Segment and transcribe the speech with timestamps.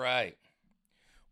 [0.00, 0.36] right.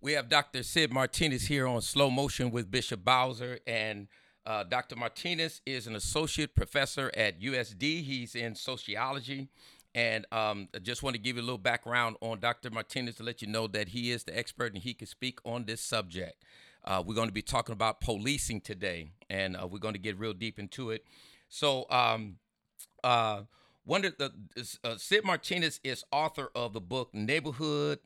[0.00, 0.62] We have Dr.
[0.62, 3.58] Cid Martinez here on Slow Motion with Bishop Bowser.
[3.66, 4.08] And
[4.46, 4.94] uh, Dr.
[4.94, 8.04] Martinez is an associate professor at USD.
[8.04, 9.48] He's in sociology.
[9.94, 12.70] And um, I just want to give you a little background on Dr.
[12.70, 15.64] Martinez to let you know that he is the expert and he can speak on
[15.64, 16.44] this subject.
[16.84, 20.18] Uh, we're going to be talking about policing today, and uh, we're going to get
[20.18, 21.04] real deep into it.
[21.48, 22.36] So, um,
[23.02, 23.42] uh,
[23.84, 24.32] one of the
[24.84, 27.98] uh, Cid Martinez is author of the book Neighborhood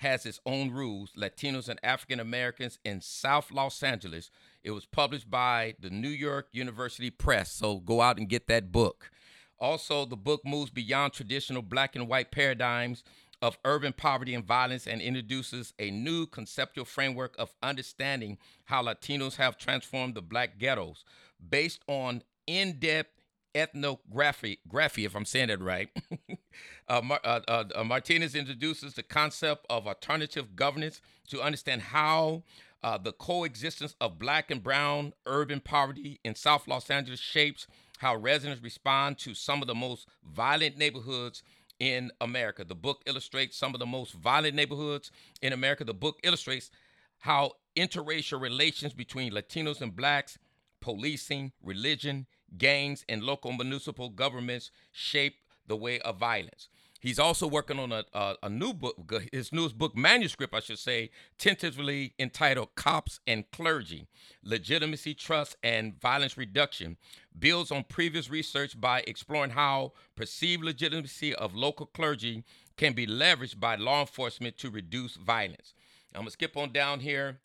[0.00, 4.30] Has Its Own Rules: Latinos and African Americans in South Los Angeles.
[4.62, 7.52] It was published by the New York University Press.
[7.52, 9.10] So go out and get that book.
[9.58, 13.04] Also, the book moves beyond traditional black and white paradigms
[13.42, 19.36] of urban poverty and violence and introduces a new conceptual framework of understanding how Latinos
[19.36, 21.04] have transformed the black ghettos
[21.48, 23.10] based on in depth
[23.54, 25.88] ethnography, graphy, if I'm saying that right.
[26.88, 32.42] uh, uh, uh, uh, Martinez introduces the concept of alternative governance to understand how
[32.82, 37.66] uh, the coexistence of black and brown urban poverty in South Los Angeles shapes
[37.98, 41.42] how residents respond to some of the most violent neighborhoods
[41.78, 42.64] in America.
[42.64, 45.10] The book illustrates some of the most violent neighborhoods
[45.42, 45.84] in America.
[45.84, 46.70] The book illustrates
[47.18, 50.38] how interracial relations between Latinos and blacks,
[50.80, 55.36] policing, religion, gangs, and local municipal governments shape
[55.70, 56.68] the way of violence.
[57.00, 60.78] He's also working on a, a, a, new book, his newest book manuscript, I should
[60.78, 64.06] say, tentatively entitled Cops and Clergy
[64.44, 66.98] Legitimacy, Trust, and Violence Reduction.
[67.38, 72.44] Builds on previous research by exploring how perceived legitimacy of local clergy
[72.76, 75.72] can be leveraged by law enforcement to reduce violence.
[76.14, 77.38] I'm going to skip on down here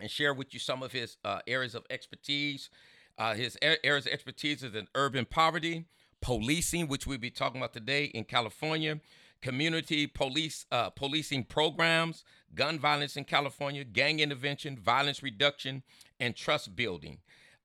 [0.00, 2.70] and share with you some of his uh, areas of expertise.
[3.18, 5.86] Uh, his areas of expertise is in urban poverty
[6.20, 9.00] policing, which we'll be talking about today in California,
[9.42, 15.82] community police uh, policing programs, gun violence in California, gang intervention, violence reduction,
[16.18, 17.18] and trust building.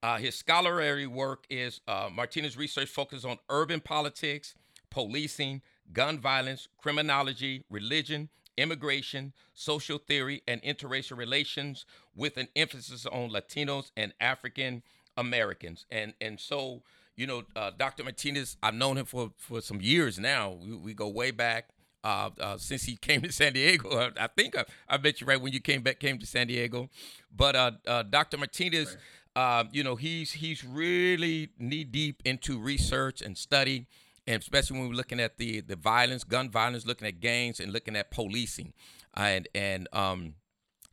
[0.03, 4.56] Uh, his scholarly work is uh, Martinez research focuses on urban politics,
[4.90, 5.61] policing,
[5.94, 11.85] gun violence, criminology, religion, immigration, social theory, and interracial relations,
[12.16, 14.84] with an emphasis on Latinos and African
[15.17, 15.85] Americans.
[15.90, 16.81] And and so
[17.16, 18.03] you know, uh, Dr.
[18.03, 20.51] Martinez, I've known him for, for some years now.
[20.51, 21.69] We, we go way back
[22.03, 24.11] uh, uh, since he came to San Diego.
[24.17, 26.89] I, think I, I bet you right when you came back came to San Diego.
[27.35, 28.38] But uh, uh, Dr.
[28.38, 28.97] Martinez, right.
[29.33, 33.88] Uh, you know, he's he's really knee deep into research and study,
[34.28, 37.72] and especially when we're looking at the the violence, gun violence, looking at gangs, and
[37.72, 38.73] looking at policing.
[39.13, 40.33] And and um,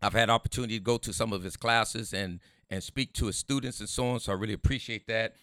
[0.00, 2.38] I've had opportunity to go to some of his classes and
[2.70, 4.20] and speak to his students and so on.
[4.20, 5.34] So I really appreciate that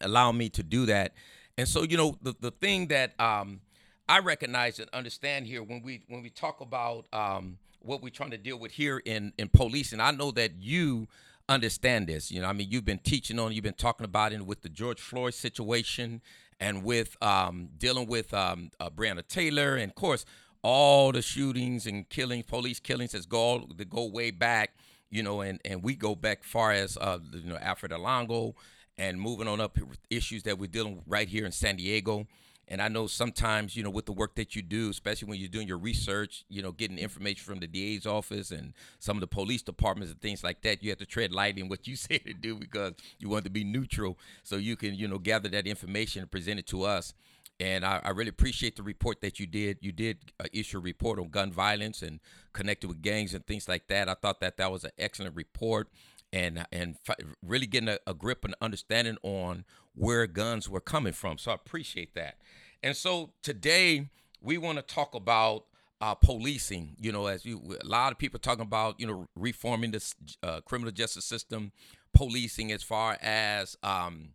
[0.00, 1.12] allow me to do that.
[1.56, 3.60] And so, you know, the, the thing that um,
[4.08, 8.32] I recognize and understand here when we when we talk about um, what we're trying
[8.32, 11.06] to deal with here in in policing, I know that you
[11.48, 12.30] understand this.
[12.30, 14.68] You know, I mean, you've been teaching on, you've been talking about it with the
[14.68, 16.20] George Floyd situation,
[16.58, 20.24] and with um, dealing with um, uh, Breonna Taylor, and of course,
[20.62, 24.74] all the shootings and killings, police killings, that go that go way back.
[25.10, 28.54] You know, and and we go back far as uh, you know Alfred Olango
[28.98, 29.78] and moving on up
[30.10, 32.26] issues that we're dealing with right here in San Diego.
[32.66, 35.48] And I know sometimes, you know, with the work that you do, especially when you're
[35.48, 39.26] doing your research, you know, getting information from the DA's office and some of the
[39.26, 42.18] police departments and things like that, you have to tread lightly in what you say
[42.18, 45.66] to do because you want to be neutral so you can, you know, gather that
[45.66, 47.12] information and present it to us.
[47.60, 49.78] And I, I really appreciate the report that you did.
[49.80, 52.18] You did uh, issue a report on gun violence and
[52.52, 54.08] connected with gangs and things like that.
[54.08, 55.88] I thought that that was an excellent report
[56.34, 56.96] and and
[57.42, 59.64] really getting a, a, grip and understanding on
[59.94, 61.38] where guns were coming from.
[61.38, 62.38] So I appreciate that.
[62.82, 64.08] And so today
[64.40, 65.66] we want to talk about
[66.00, 66.96] uh, policing.
[66.98, 70.60] You know, as you a lot of people talking about you know reforming the uh,
[70.62, 71.70] criminal justice system,
[72.12, 74.30] policing as far as um,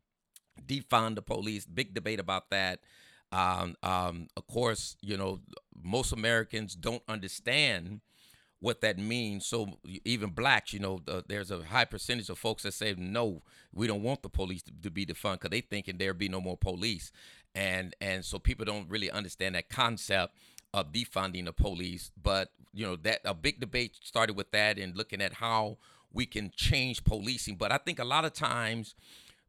[0.65, 1.65] defund the police.
[1.65, 2.79] Big debate about that.
[3.31, 5.41] Um, um, of course, you know
[5.83, 7.99] most Americans don't understand
[8.59, 9.45] what that means.
[9.45, 13.41] So even blacks, you know, there's a high percentage of folks that say no,
[13.73, 16.41] we don't want the police to, to be defund because they thinking there be no
[16.41, 17.11] more police,
[17.55, 20.35] and and so people don't really understand that concept
[20.73, 22.11] of defunding the police.
[22.21, 25.77] But you know that a big debate started with that and looking at how
[26.11, 27.55] we can change policing.
[27.55, 28.95] But I think a lot of times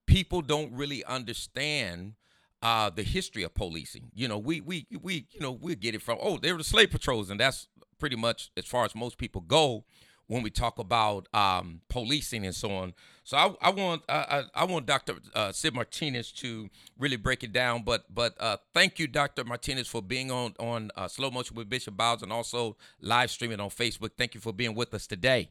[0.07, 2.15] people don't really understand
[2.62, 4.11] uh, the history of policing.
[4.15, 6.65] You know, we we we you know we get it from oh they were the
[6.65, 7.69] slave patrols and that's
[7.99, 9.85] pretty much as far as most people go
[10.31, 12.95] when we talk about um, policing and so on.
[13.25, 15.17] So I, I want I, I want Dr.
[15.35, 17.83] Uh, Cid Martinez to really break it down.
[17.83, 19.45] But but uh, thank you, Dr.
[19.45, 23.59] Martinez, for being on on uh, Slow Motion with Bishop Bowser and also live streaming
[23.59, 24.11] on Facebook.
[24.17, 25.51] Thank you for being with us today.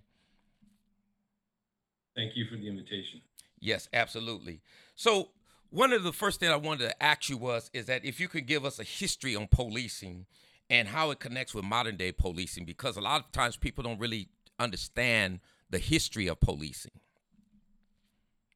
[2.15, 3.21] Thank you for the invitation.
[3.59, 4.61] Yes, absolutely.
[4.95, 5.29] So
[5.69, 8.27] one of the first things I wanted to ask you was is that if you
[8.27, 10.25] could give us a history on policing
[10.69, 13.99] and how it connects with modern day policing, because a lot of times people don't
[13.99, 15.39] really understand
[15.69, 16.91] the history of policing.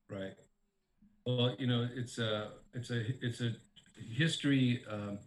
[0.09, 0.33] Right.
[1.25, 3.55] Well, you know, it's a it's a it's a
[4.13, 5.17] history um,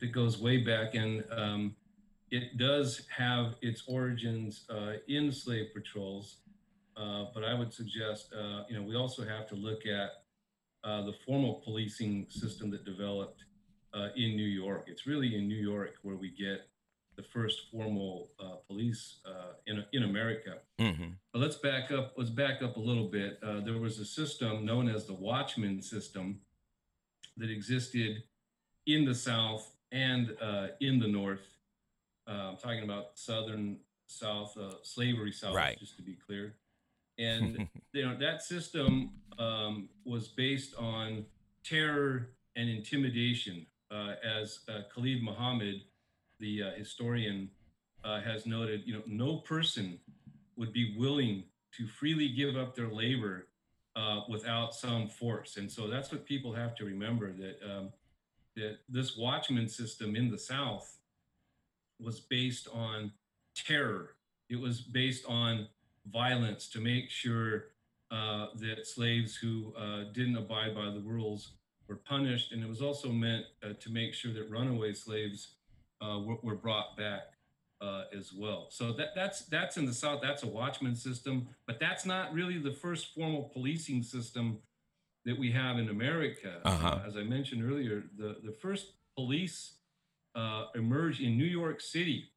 [0.00, 1.76] that goes way back, and um,
[2.30, 6.36] it does have its origins uh, in slave patrols.
[6.96, 10.22] Uh, but I would suggest, uh, you know, we also have to look at
[10.86, 13.44] uh, the formal policing system that developed
[13.92, 14.84] uh, in New York.
[14.86, 16.68] It's really in New York where we get
[17.16, 20.58] the first formal uh, police uh, in, in America.
[20.78, 21.08] Mm-hmm.
[21.32, 22.12] But let's back up.
[22.16, 23.38] Let's back up a little bit.
[23.42, 26.40] Uh, there was a system known as the Watchman system
[27.36, 28.22] that existed
[28.86, 31.56] in the South and uh, in the North.
[32.28, 35.78] Uh, I'm talking about Southern South, uh, slavery South, right.
[35.78, 36.54] just to be clear.
[37.18, 41.24] And you know that system um, was based on
[41.64, 44.60] terror and intimidation, as
[44.94, 45.82] Khalil Muhammad
[46.38, 47.50] the uh, historian
[48.04, 49.98] uh, has noted, you know, no person
[50.56, 51.44] would be willing
[51.76, 53.48] to freely give up their labor
[53.94, 55.56] uh, without some force.
[55.56, 57.92] And so that's what people have to remember that um,
[58.54, 60.96] that this watchman system in the South
[62.00, 63.12] was based on
[63.54, 64.16] terror.
[64.48, 65.68] It was based on
[66.12, 67.66] violence to make sure
[68.10, 71.52] uh, that slaves who uh, didn't abide by the rules
[71.88, 72.52] were punished.
[72.52, 75.54] And it was also meant uh, to make sure that runaway slaves
[76.00, 77.22] uh, were, were, brought back
[77.80, 78.68] uh, as well.
[78.70, 80.20] So that that's that's in the South.
[80.22, 84.58] That's a watchman system, but that's not really the first formal policing system
[85.24, 86.60] that we have in America.
[86.64, 86.88] Uh-huh.
[86.88, 89.76] Uh, as I mentioned earlier, the the first police
[90.34, 92.30] uh, emerged in New York City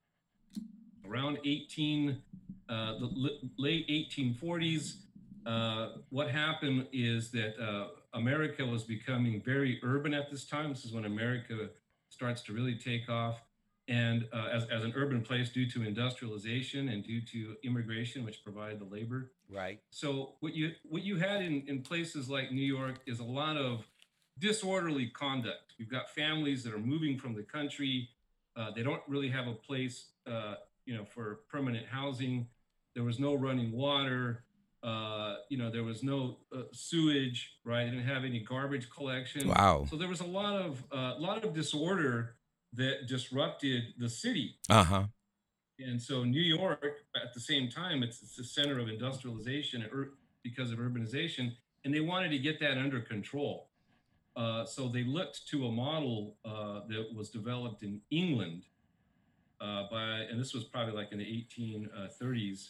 [1.10, 2.22] around 18
[2.70, 4.98] uh, the late 1840s.
[5.46, 7.56] Uh, what happened is that
[8.14, 10.70] America was becoming very urban at this time.
[10.70, 11.70] This is when America
[12.10, 13.42] starts to really take off
[13.90, 18.44] and uh, as, as an urban place due to industrialization and due to immigration which
[18.44, 22.62] provided the labor right so what you what you had in, in places like new
[22.62, 23.86] york is a lot of
[24.38, 28.08] disorderly conduct you've got families that are moving from the country
[28.56, 30.56] uh, they don't really have a place uh,
[30.90, 32.48] you know for permanent housing
[32.96, 34.44] there was no running water
[34.82, 39.48] uh, you know there was no uh, sewage right they didn't have any garbage collection
[39.48, 42.36] wow so there was a lot of a uh, lot of disorder
[42.74, 44.56] that disrupted the city.
[44.70, 45.04] Uh huh.
[45.80, 46.84] And so New York,
[47.16, 50.14] at the same time, it's, it's the center of industrialization ur-
[50.44, 51.54] because of urbanization,
[51.86, 53.70] and they wanted to get that under control.
[54.36, 58.64] Uh, so they looked to a model uh, that was developed in England
[59.62, 62.70] uh, by, and this was probably like in the 1830s,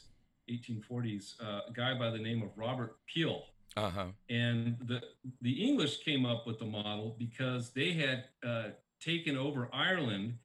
[0.50, 3.44] 1840s, uh, a guy by the name of Robert Peel.
[3.78, 4.06] Uh-huh.
[4.30, 5.02] And the
[5.42, 8.70] the English came up with the model because they had uh,
[9.00, 10.40] taken over Ireland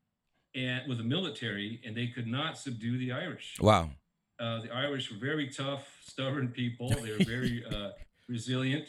[0.54, 3.56] and with the military, and they could not subdue the Irish.
[3.60, 3.90] Wow.
[4.38, 6.90] Uh, the Irish were very tough, stubborn people.
[6.90, 7.90] They were very uh,
[8.28, 8.88] resilient,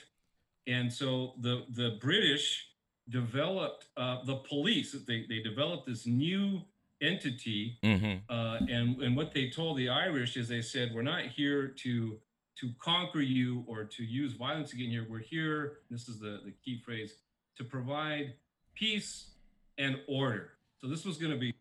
[0.67, 2.67] and so the the British
[3.09, 4.91] developed uh, the police.
[5.07, 6.61] They they developed this new
[7.01, 8.31] entity, mm-hmm.
[8.31, 12.19] Uh, and and what they told the Irish is they said, "We're not here to."
[12.59, 15.05] To conquer you or to use violence again here.
[15.09, 15.79] we're here.
[15.91, 17.17] This is the, the key phrase
[17.57, 18.35] to provide
[18.75, 19.31] peace
[19.77, 20.51] and order.
[20.77, 21.53] So this was going to be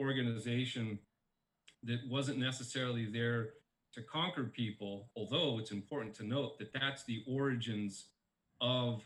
[0.00, 0.98] organization
[1.84, 3.50] that wasn't necessarily there
[3.94, 8.06] to conquer people, although it's important to note that that's the origins
[8.60, 9.02] of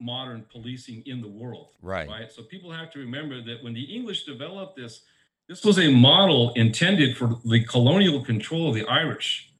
[0.00, 1.68] modern policing in the world.
[1.82, 2.08] Right.
[2.08, 2.32] Right.
[2.32, 5.02] So people have to remember that when the English developed this,
[5.48, 9.52] this was a model intended for the colonial control of the Irish.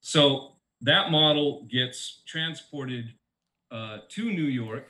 [0.00, 0.52] So
[0.82, 3.14] that model gets transported
[3.70, 4.88] uh, to New York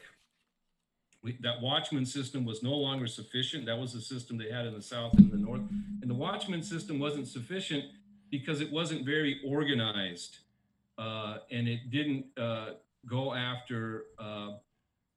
[1.22, 3.66] we, that watchman system was no longer sufficient.
[3.66, 5.60] That was the system they had in the South and the North.
[6.00, 7.84] And the watchman system wasn't sufficient
[8.30, 10.38] because it wasn't very organized
[10.98, 12.70] uh, and it didn't uh,
[13.06, 14.52] go after uh,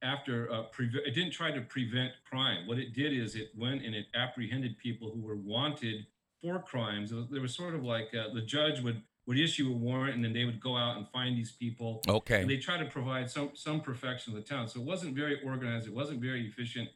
[0.05, 2.67] after uh, it didn't try to prevent crime.
[2.67, 6.05] What it did is it went and it apprehended people who were wanted
[6.41, 7.12] for crimes.
[7.31, 10.33] There was sort of like uh, the judge would would issue a warrant and then
[10.33, 12.01] they would go out and find these people.
[12.07, 12.41] Okay.
[12.41, 14.67] And they try to provide some some perfection of the town.
[14.67, 15.88] So it wasn't very organized.
[15.88, 16.89] It wasn't very efficient.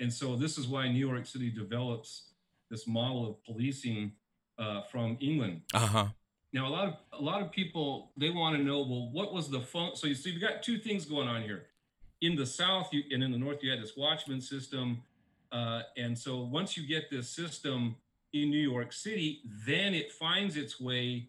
[0.00, 2.32] And so this is why New York City develops
[2.70, 4.12] this model of policing
[4.58, 5.62] uh, from England.
[5.72, 6.06] Uh huh.
[6.52, 9.50] now a lot of a lot of people they want to know well what was
[9.50, 11.62] the fun so you see you've got two things going on here
[12.20, 15.02] in the south you, and in the north you had this watchman system
[15.52, 17.94] uh, and so once you get this system
[18.32, 21.28] in new york city then it finds its way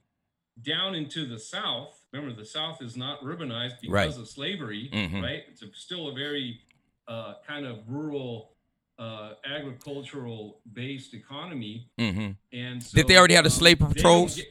[0.64, 4.18] down into the south remember the south is not urbanized because Right.
[4.18, 5.22] of slavery Mhm.
[5.22, 6.62] right it's a, still a very
[7.08, 8.54] uh, kind of rural
[9.00, 13.86] uh, agricultural based economy hmm and so, Did they already have the um, slave they
[13.86, 14.36] patrols?
[14.38, 14.48] get-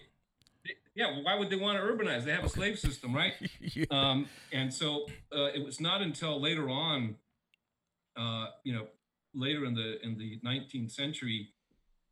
[0.97, 2.25] yeah, well, why would they want to urbanize?
[2.25, 3.35] They have a slave system, right?
[3.61, 3.85] yeah.
[3.91, 7.17] Um, and so uh, it was not until later on,
[8.17, 8.87] uh, you know,
[9.35, 11.50] later in the in the 19th century,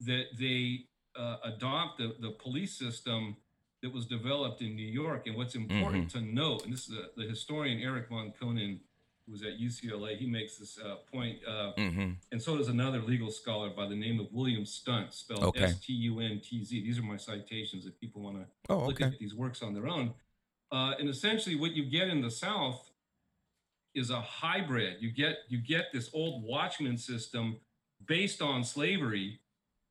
[0.01, 0.81] that they
[1.19, 3.37] uh, adopt the, the police system
[3.83, 5.27] that was developed in New York.
[5.27, 8.81] And what's important to note, and this is a, the historian Eric Monkkonen,
[9.27, 11.39] who was at UCLA, he makes this uh, point.
[11.47, 15.43] Uh, hmm and so does another legal scholar by the name of William Stuntz, spelled
[15.45, 15.65] Okay.
[15.65, 16.83] S T U N T Z.
[16.83, 19.87] These are my citations if people want to Oh, look at these works on their
[19.89, 20.15] own.
[20.73, 22.91] Uh, and essentially, what you get in the South
[23.95, 24.97] is a hybrid.
[25.01, 27.59] You get you get this old watchman system
[28.07, 29.41] based on slavery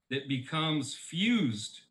[0.10, 1.82] that becomes fused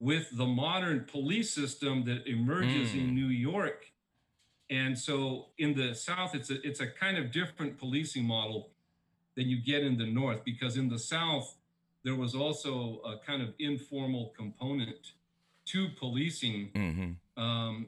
[0.00, 2.98] with the modern police system that emerges Mm.
[2.98, 3.84] in New York.
[4.72, 8.70] And so in the South, it's a it's a kind of different policing model
[9.36, 11.56] than you get in the North, because in the South,
[12.04, 15.12] there was also a kind of informal component
[15.66, 17.12] to policing hmm
[17.42, 17.86] um,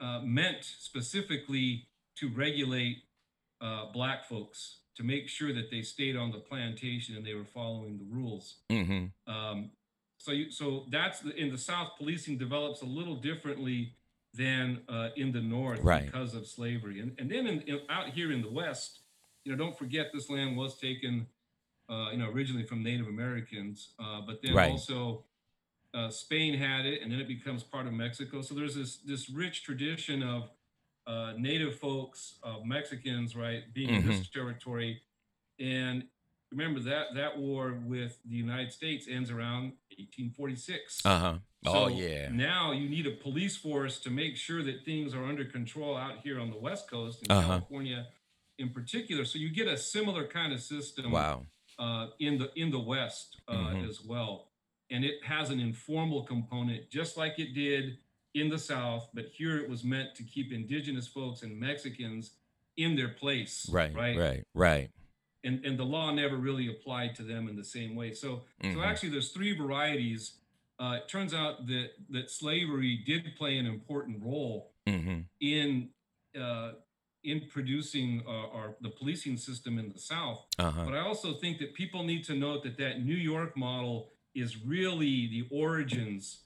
[0.00, 1.86] uh, meant specifically
[2.16, 2.98] to regulate
[3.60, 7.50] uh, black folks to make sure that they stayed on the plantation and they were
[7.58, 8.46] following the rules.
[8.70, 9.70] hmm Um,
[10.18, 11.92] so, you, so that's the, in the South.
[11.98, 13.94] Policing develops a little differently
[14.36, 16.06] than uh, in the North Right.
[16.06, 19.00] because of slavery, and and then in, in, out here in the West,
[19.44, 21.26] you know, don't forget this land was taken,
[21.88, 24.70] uh, you know, originally from Native Americans, uh, but then Right.
[24.70, 25.24] also
[25.94, 28.42] uh, Spain had it, and then it becomes part of Mexico.
[28.42, 30.50] So there's this this rich tradition of
[31.06, 35.02] uh, Native folks, of Mexicans, right, being in this territory,
[35.60, 36.04] and
[36.56, 41.02] remember that that war with the United States ends around 1846.
[41.04, 41.38] Uh huh.
[41.66, 42.28] Oh yeah.
[42.30, 46.18] Now you need a police force to make sure that things are under control out
[46.22, 47.48] here on the West Coast in Uh-huh.
[47.48, 48.06] California,
[48.58, 49.24] in particular.
[49.24, 51.46] So you get a similar kind of system Wow.
[51.78, 53.88] uh, in the in the West uh, Mhm.
[53.88, 54.50] as well,
[54.90, 57.98] and it has an informal component, just like it did
[58.34, 59.08] in the South.
[59.14, 62.32] But here it was meant to keep indigenous folks and Mexicans
[62.76, 63.68] in their place.
[63.70, 63.94] Right.
[63.94, 64.16] Right.
[64.16, 64.44] Right.
[64.54, 64.90] Right.
[65.44, 68.12] And and the law never really applied to them in the same way.
[68.12, 68.74] So Mhm.
[68.74, 70.38] so actually, there's three varieties.
[70.78, 75.90] Uh, it turns out that that slavery did play an important role hmm in
[76.38, 76.72] uh,
[77.22, 80.46] in producing uh, our the policing system in the South.
[80.58, 80.84] Uh huh.
[80.84, 84.64] But I also think that people need to note that that New York model is
[84.64, 86.40] really the origins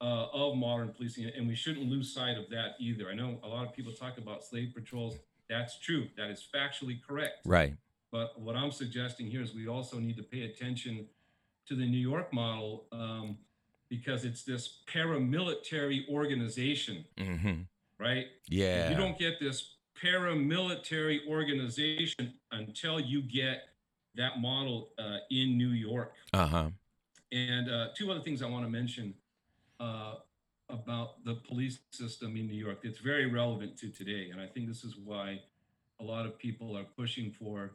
[0.00, 3.08] uh, of modern policing, and we shouldn't lose sight of that either.
[3.10, 5.18] I know a lot of people talk about slave patrols.
[5.48, 6.08] That's true.
[6.16, 7.38] That is factually correct.
[7.44, 7.74] Right.
[8.10, 11.06] But what I'm suggesting here is we also need to pay attention
[11.66, 13.38] to the New York model um,
[13.88, 17.62] because it's this paramilitary organization, hmm
[17.98, 18.26] right?
[18.48, 18.90] Yeah.
[18.90, 23.70] You don't get this paramilitary organization until you get
[24.14, 26.14] that model uh, in New York.
[26.32, 26.70] Uh huh.
[27.32, 29.14] And uh, two other things I want to mention
[29.80, 30.14] uh,
[30.70, 34.30] about the police system in New York that's very relevant to today.
[34.30, 35.40] And I think this is why
[36.00, 37.72] a lot of people are pushing for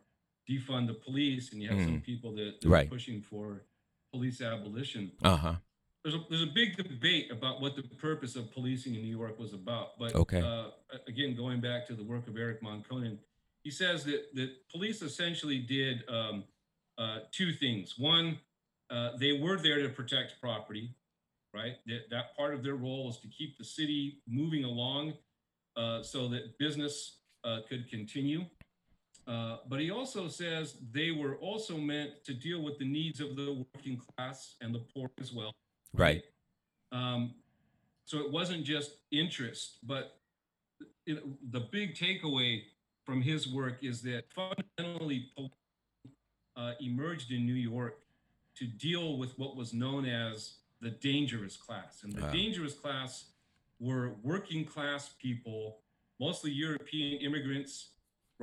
[0.50, 2.88] defund the police, and you have some people that, that Right.
[2.88, 3.64] are pushing for
[4.12, 5.56] police abolition Uh huh.
[6.04, 9.40] there's a, there's a big debate about what the purpose of policing in New York
[9.40, 9.98] was about.
[9.98, 10.42] But Okay.
[10.42, 10.72] uh,
[11.08, 13.18] again, going back to the work of Eric Monkkonen,
[13.64, 16.44] he says that that police essentially did um,
[16.98, 17.98] uh, two things.
[17.98, 18.38] One,
[18.90, 20.94] uh, they were there to protect property,
[21.54, 21.76] right?
[21.88, 25.14] That, that part of their role was to keep the city moving along
[25.78, 28.46] uh, so that business uh, could continue.
[29.28, 33.36] Uh, but he also says they were also meant to deal with the needs of
[33.36, 35.54] the working class and the poor as well.
[35.94, 36.24] Right.
[36.92, 37.34] Um,
[38.06, 40.18] so it wasn't just interest, but
[41.08, 42.64] know, the big takeaway
[43.06, 45.32] from his work is that fundamentally
[46.56, 48.00] uh, emerged in New York
[48.56, 52.04] to deal with what was known as the dangerous class.
[52.04, 52.32] And the Wow.
[52.32, 53.32] dangerous class
[53.80, 55.80] were working class people,
[56.20, 57.93] mostly European immigrants,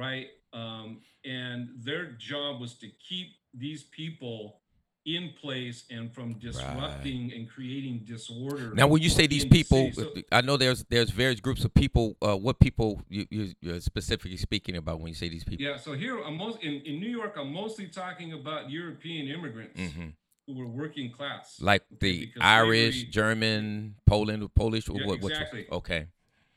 [0.01, 0.29] right?
[0.53, 4.61] Um, and their job was to keep these people
[5.07, 8.73] in place and from disrupting and creating disorder.
[8.75, 9.91] Now, when you say these people.
[9.93, 12.17] So- I know there's there's various groups of people.
[12.21, 15.65] Uh, what people you, you, you're specifically speaking about when you say these people?
[15.65, 19.81] Yeah, so here I'm most in, in New York, I'm mostly talking about European immigrants
[19.81, 20.09] hmm
[20.47, 24.89] who were working class, like the Irish, slavery, German, Poland, Polish.
[24.89, 25.67] Yeah, what, exactly.
[25.71, 26.07] okay.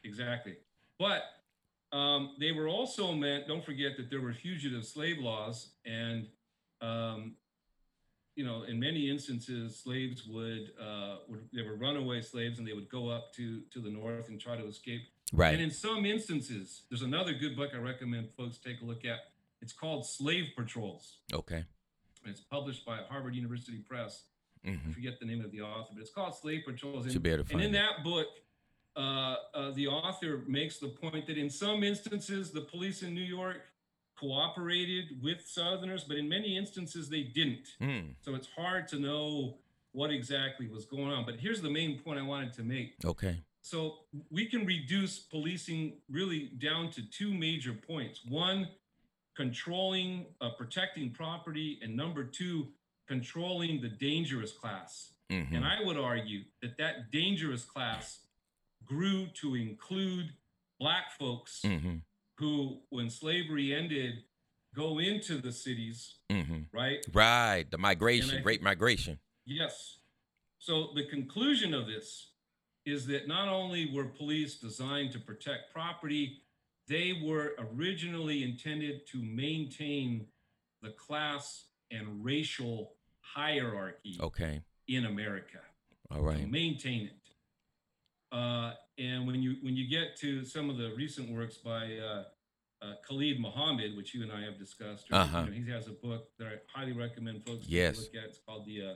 [0.03, 0.55] Exactly.
[0.97, 1.23] But
[1.93, 3.47] um, they were also meant.
[3.47, 6.27] Don't forget that there were fugitive slave laws, and
[6.81, 7.35] um,
[8.35, 12.73] you know, in many instances, slaves would, uh, would they were runaway slaves, and they
[12.73, 15.01] would go up to to the north and try to escape.
[15.31, 15.53] Right.
[15.53, 19.19] And in some instances, there's another good book I recommend folks take a look at.
[19.61, 21.17] It's called Slave Patrols.
[21.33, 21.63] Okay.
[22.25, 24.23] It's published by Harvard University Press.
[24.65, 24.89] Mm-hmm.
[24.89, 27.05] I forget the name of the author, but it's called Slave Patrols.
[27.05, 27.85] And, Should be able to find and in it.
[27.85, 28.27] that book,
[28.95, 33.61] the author makes the point that in some instances, the police in New York
[34.19, 37.67] cooperated with Southerners, but in many instances they didn't.
[37.81, 38.15] Mm.
[38.21, 39.57] So it's hard to know
[39.91, 41.25] what exactly was going on.
[41.25, 42.95] But here's the main point I wanted to make.
[43.03, 43.37] Okay.
[43.61, 48.21] So we can reduce policing really down to two major points.
[48.27, 48.67] One,
[49.35, 52.67] controlling, uh, protecting property, and number two,
[53.07, 55.13] controlling the dangerous class.
[55.31, 55.55] Mm-hmm.
[55.55, 58.19] And I would argue that that dangerous class
[58.85, 60.29] grew to include
[60.79, 61.97] black folks mm-hmm.
[62.37, 64.15] who, when slavery ended,
[64.75, 66.61] go into the cities, mm-hmm.
[66.73, 67.05] right?
[67.13, 69.19] Right, the migration, great migration.
[69.45, 69.97] Yes.
[70.59, 72.31] So the conclusion of this
[72.85, 76.41] is that not only were police designed to protect property,
[76.87, 80.25] they were originally intended to maintain
[80.81, 84.61] the class and racial hierarchy okay.
[84.87, 85.59] in America.
[86.11, 86.49] All right.
[86.49, 87.22] Maintain it.
[88.33, 92.23] Uh, and when you when you get to some of the recent works by uh,
[92.83, 95.45] uh, Khalil Muhammad, which you and I have discussed, or, uh-huh.
[95.45, 97.97] you know, he has a book that I highly recommend folks yes.
[97.97, 98.29] look at.
[98.29, 98.93] It's called the, uh,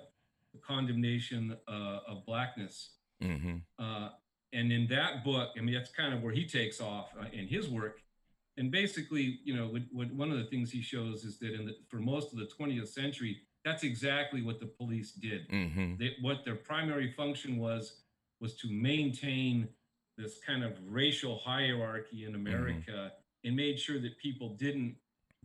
[0.53, 2.91] the Condemnation uh, of Blackness.
[3.23, 3.57] Mm-hmm.
[3.79, 4.09] Uh,
[4.53, 7.47] and in that book, I mean, that's kind of where he takes off uh, in
[7.47, 7.99] his work.
[8.57, 11.65] And basically, you know, what, what, one of the things he shows is that in
[11.67, 15.47] the, for most of the 20th century, that's exactly what the police did.
[15.49, 15.95] Mm-hmm.
[15.99, 18.01] They, what their primary function was
[18.39, 19.67] was to maintain
[20.17, 23.47] this kind of racial hierarchy in America mm-hmm.
[23.47, 24.95] and made sure that people didn't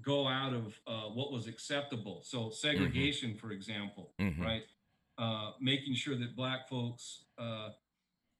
[0.01, 2.21] go out of uh, what was acceptable.
[2.25, 3.39] So segregation, mm-hmm.
[3.39, 4.43] for example, mm-hmm.
[4.43, 4.63] right?
[5.19, 7.69] Uh, making sure that black folks uh,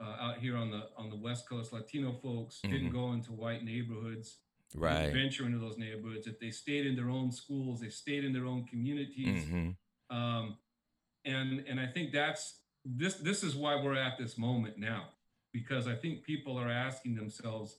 [0.01, 2.93] uh, out here on the on the West Coast, Latino folks didn't Mhm.
[2.93, 4.39] go into white neighborhoods,
[4.75, 5.13] Right.
[5.13, 6.27] venture into those neighborhoods.
[6.27, 10.17] If they stayed in their own schools, they stayed in their own communities, Mm-hmm.
[10.17, 10.59] um,
[11.25, 15.05] and and I think that's this this is why we're at this moment now,
[15.53, 17.77] because I think people are asking themselves,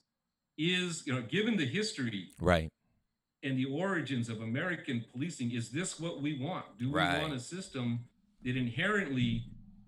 [0.56, 2.68] is you know, given the history Right.
[3.42, 6.78] and the origins of American policing, is this what we want?
[6.78, 7.20] Do we Right.
[7.20, 8.00] want a system
[8.42, 9.44] that inherently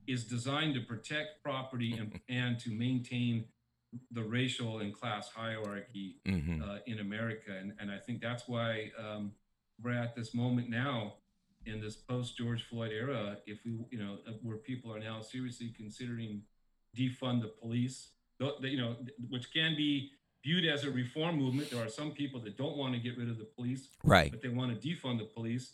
[0.06, 3.46] is designed to protect property and, and to maintain
[4.10, 6.62] the racial and class hierarchy Mm-hmm.
[6.62, 7.56] uh, in America?
[7.56, 9.32] And, and I think that's why um,
[9.82, 11.14] we're at this moment now
[11.66, 13.38] in this post George Floyd era.
[13.46, 16.42] If we, you know, uh, where people are now seriously considering
[16.96, 18.08] defund the police,
[18.60, 18.96] you know,
[19.28, 20.10] which can be
[20.44, 21.70] viewed as a reform movement.
[21.70, 24.30] There are some people that don't want to get rid of the police, Right.
[24.30, 25.72] but they want to defund the police.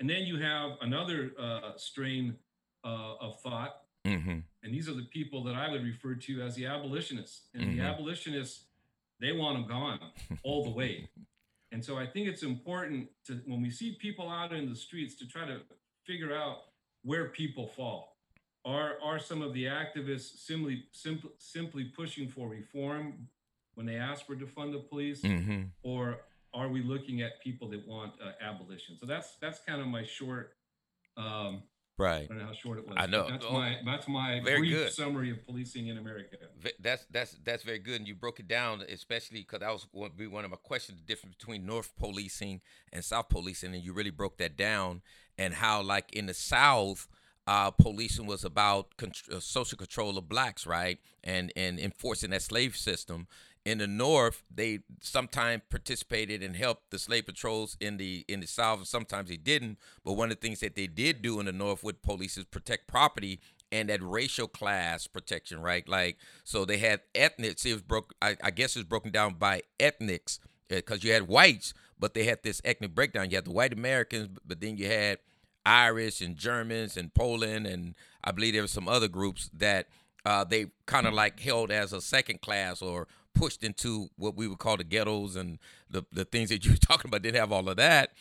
[0.00, 2.36] And then you have another uh, strain
[2.84, 4.38] uh, of thought, Mm-hmm.
[4.64, 7.42] and these are the people that I would refer to as the abolitionists.
[7.54, 7.76] And Mhm.
[7.76, 8.64] the abolitionists,
[9.20, 10.00] they want them gone
[10.42, 11.08] all the way.
[11.72, 15.14] And so I think it's important to when we see people out in the streets
[15.16, 15.60] to try to
[16.06, 16.58] figure out
[17.02, 18.16] where people fall.
[18.64, 23.28] Are are some of the activists simply simply simply pushing for reform
[23.74, 25.62] when they ask for defund the police, Mm-hmm.
[25.82, 26.18] or
[26.54, 28.96] are we looking at people that want uh, abolition?
[29.00, 30.52] So that's that's kind of my short.
[31.16, 31.62] Um,
[31.98, 32.24] Right.
[32.24, 32.96] I don't know how short it was.
[32.98, 33.28] I know.
[33.28, 34.92] That's Oh, my that's my very brief good.
[34.92, 36.36] summary of policing in America.
[36.80, 40.10] That's that's that's very good, and you broke it down, especially because that was going
[40.10, 42.60] to be one of my questions: the difference between North policing
[42.92, 45.02] and South policing, and you really broke that down,
[45.36, 47.08] and how, like in the South,
[47.46, 52.42] uh, policing was about con- uh, social control of blacks, right, and and enforcing that
[52.42, 53.28] slave system.
[53.64, 58.46] In the North, they sometimes participated and helped the slave patrols in the in the
[58.46, 59.78] South, and sometimes they didn't.
[60.04, 62.44] But one of the things that they did do in the North with police is
[62.44, 65.88] protect property and that racial class protection, right?
[65.88, 67.64] Like, so they had ethnics.
[67.64, 68.14] It was broke.
[68.20, 72.42] I, I guess it's broken down by ethnics because you had whites, but they had
[72.42, 73.30] this ethnic breakdown.
[73.30, 75.18] You had the white Americans, but then you had
[75.64, 79.88] Irish and Germans and Poland, and I believe there were some other groups that
[80.24, 84.48] uh, they kind of like held as a second class or pushed into what we
[84.48, 85.58] would call the ghettos and
[85.90, 87.22] the the things that you were talking about.
[87.22, 88.12] Didn't have all of that.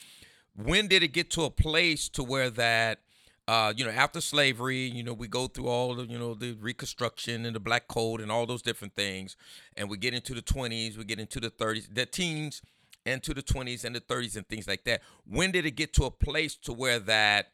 [0.55, 2.99] When did it get to a place to where that?
[3.47, 6.53] uh, you know, after slavery, you know, we go through all the, you know, the
[6.53, 9.35] Reconstruction and the Black Code and all those different things,
[9.75, 12.61] and we get into the 20s, we get into the 30s, the teens,
[13.05, 15.01] and to the 20s and the 30s and things like that.
[15.25, 17.47] When did it get to a place to where that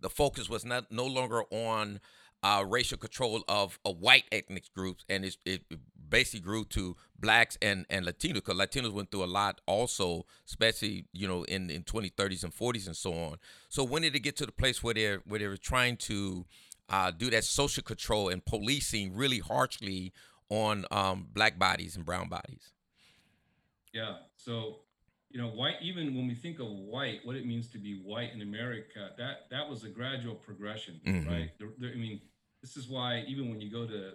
[0.00, 2.00] the focus was not no longer on
[2.42, 5.62] uh, racial control of a white ethnic groups, and it, it
[6.08, 11.06] basically grew to blacks and and Latinos because Latinos went through a lot also, especially
[11.12, 13.36] you know in in 2030s and 40s and so on.
[13.68, 16.44] So when did it get to the place where they're where they were trying to
[16.88, 20.12] uh, do that social control and policing really harshly
[20.48, 22.72] on um, black bodies and brown bodies?
[23.92, 24.16] Yeah.
[24.36, 24.80] So
[25.30, 25.76] you know, white.
[25.82, 29.46] Even when we think of white, what it means to be white in America, that
[29.50, 31.28] that was a gradual progression, mm-hmm.
[31.28, 31.50] right?
[31.58, 32.20] There, there, I mean,
[32.62, 34.12] this is why even when you go to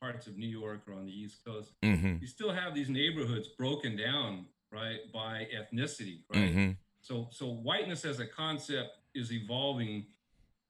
[0.00, 2.16] parts of New York or on the East Coast, mm-hmm.
[2.20, 6.50] you still have these neighborhoods broken down, right, by ethnicity, right?
[6.50, 6.70] Mm-hmm.
[7.00, 10.06] So, so whiteness as a concept is evolving,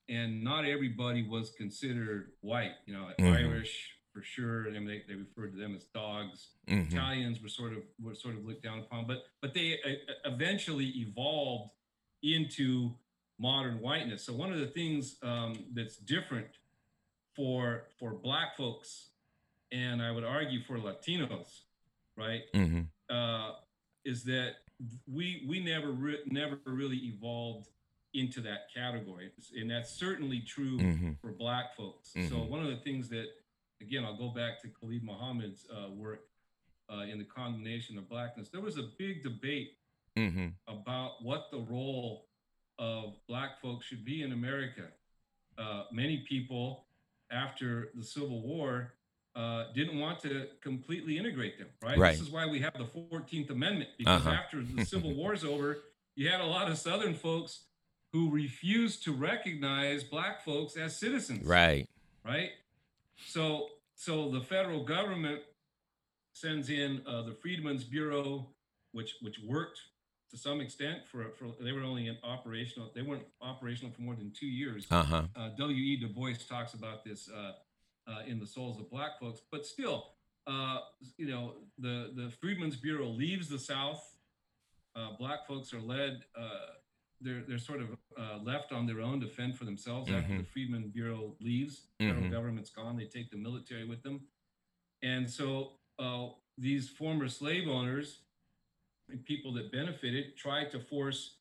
[0.08, 2.72] and not everybody was considered white.
[2.86, 3.32] You know, mm-hmm.
[3.32, 4.66] Irish for sure.
[4.68, 6.48] I mean, they, they referred to them as dogs.
[6.68, 6.96] Mm-hmm.
[6.96, 10.86] Italians were sort of were sort of looked down upon, but but they uh, eventually
[10.86, 11.72] evolved
[12.22, 12.92] into
[13.38, 14.22] modern whiteness.
[14.24, 16.48] So one of the things um, that's different
[17.34, 19.09] for for Black folks,
[19.72, 21.62] and I would argue for Latinos,
[22.16, 22.82] right, mm-hmm.
[23.14, 23.52] uh,
[24.04, 24.52] is that
[25.06, 27.68] we we never re- never really evolved
[28.14, 31.10] into that category, and that's certainly true mm-hmm.
[31.20, 32.12] for Black folks.
[32.12, 32.48] So mm-hmm.
[32.48, 33.26] one of the things that
[33.80, 36.20] again, I'll go back to Khalil Muhammad's uh, work
[36.92, 38.48] uh, in the condemnation of blackness.
[38.48, 39.76] There was a big debate
[40.16, 40.48] mm-hmm.
[40.68, 42.26] about what the role
[42.78, 44.88] of black folks should be in America.
[45.58, 46.86] Uh, many people,
[47.30, 48.94] after the Civil War,
[49.36, 51.68] uh, didn't want to completely integrate them.
[51.82, 51.98] Right?
[51.98, 52.12] right?
[52.12, 54.30] This is why we have the Fourteenth Amendment because uh-huh.
[54.30, 55.78] after the Civil War's over,
[56.16, 57.64] you had a lot of Southern folks
[58.12, 61.46] who refused to recognize black folks as citizens.
[61.46, 61.88] Right.
[62.24, 62.50] Right.
[63.26, 65.40] So, so the federal government
[66.32, 68.48] sends in uh, the Freedmen's Bureau,
[68.92, 69.80] which which worked
[70.30, 74.16] to some extent for for they were only in operational they weren't operational for more
[74.16, 74.86] than two years.
[74.90, 75.22] Uh-huh.
[75.36, 75.76] Uh, W.
[75.76, 75.96] E.
[75.96, 77.28] Du Bois talks about this
[78.06, 80.12] uh, in the Souls of Black Folks, but still,
[80.46, 80.78] uh,
[81.16, 84.04] you know, the the Freedmen's Bureau leaves the South.
[84.96, 86.72] Uh, black folks are led uh,
[87.20, 90.18] they're they're sort of uh, left on their own to fend for themselves mm-hmm.
[90.18, 91.82] after the Freedmen Bureau leaves.
[91.98, 92.14] The mm-hmm.
[92.14, 92.96] federal government's gone.
[92.96, 94.20] They take the military with them,
[95.02, 98.20] and so uh, these former slave owners
[99.08, 101.36] and people that benefited tried to force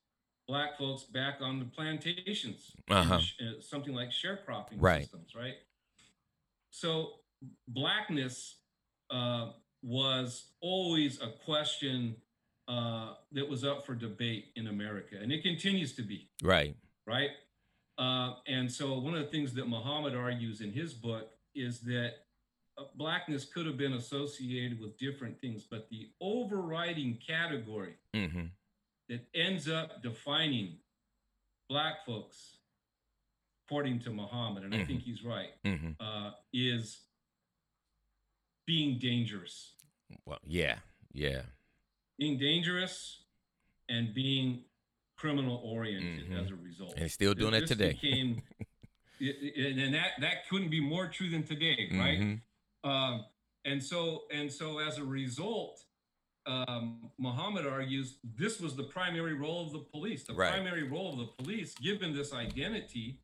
[0.48, 3.16] black folks back on the plantations, uh-huh.
[3.16, 5.04] uh, something like sharecropping right.
[5.04, 5.56] systems, right?
[6.72, 7.12] So
[7.68, 8.58] blackness
[9.10, 9.52] uh,
[9.82, 12.16] was always a question
[12.68, 16.30] uh, that was up for debate in America, and it continues to be.
[16.44, 16.76] Right.
[17.08, 17.32] Right.
[17.98, 22.12] Uh, and so, one of the things that Muhammad argues in his book is that
[22.78, 28.46] uh, blackness could have been associated with different things, but the overriding category mm-hmm.
[29.10, 30.78] that ends up defining
[31.70, 32.59] black folks,
[33.70, 34.82] according to Muhammad, and mm-hmm.
[34.82, 35.92] I think he's right, mm-hmm.
[36.00, 37.02] uh, is
[38.66, 39.74] being dangerous.
[40.26, 40.78] Well, yeah,
[41.14, 41.42] yeah
[42.20, 43.24] being dangerous
[43.88, 44.66] and being
[45.18, 46.40] criminal oriented mm-hmm.
[46.40, 46.94] as a result.
[46.98, 47.94] And still doing it today.
[47.94, 48.42] Became,
[49.20, 52.20] and that that couldn't be more true than today, right?
[52.20, 52.90] Mm-hmm.
[52.90, 53.26] Um,
[53.66, 55.80] and so and so as a result,
[56.46, 60.26] um, Muhammad argues this was the primary role of the police.
[60.26, 60.52] The right.
[60.52, 63.20] primary role of the police, given this identity,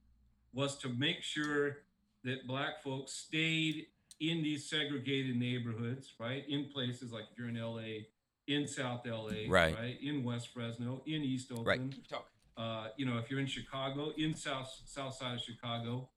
[0.55, 1.77] was to make sure
[2.23, 3.85] that black folks stayed
[4.19, 6.43] in these segregated neighborhoods, right?
[6.49, 8.05] In places like if you're in LA,
[8.47, 9.75] in South LA, right.
[9.75, 9.97] right?
[10.01, 11.95] In West Fresno, in East Oakland.
[12.11, 12.21] Right.
[12.57, 16.09] Uh, you know, if you're in Chicago, in South South side of Chicago,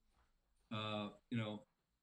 [0.73, 1.63] uh, you know,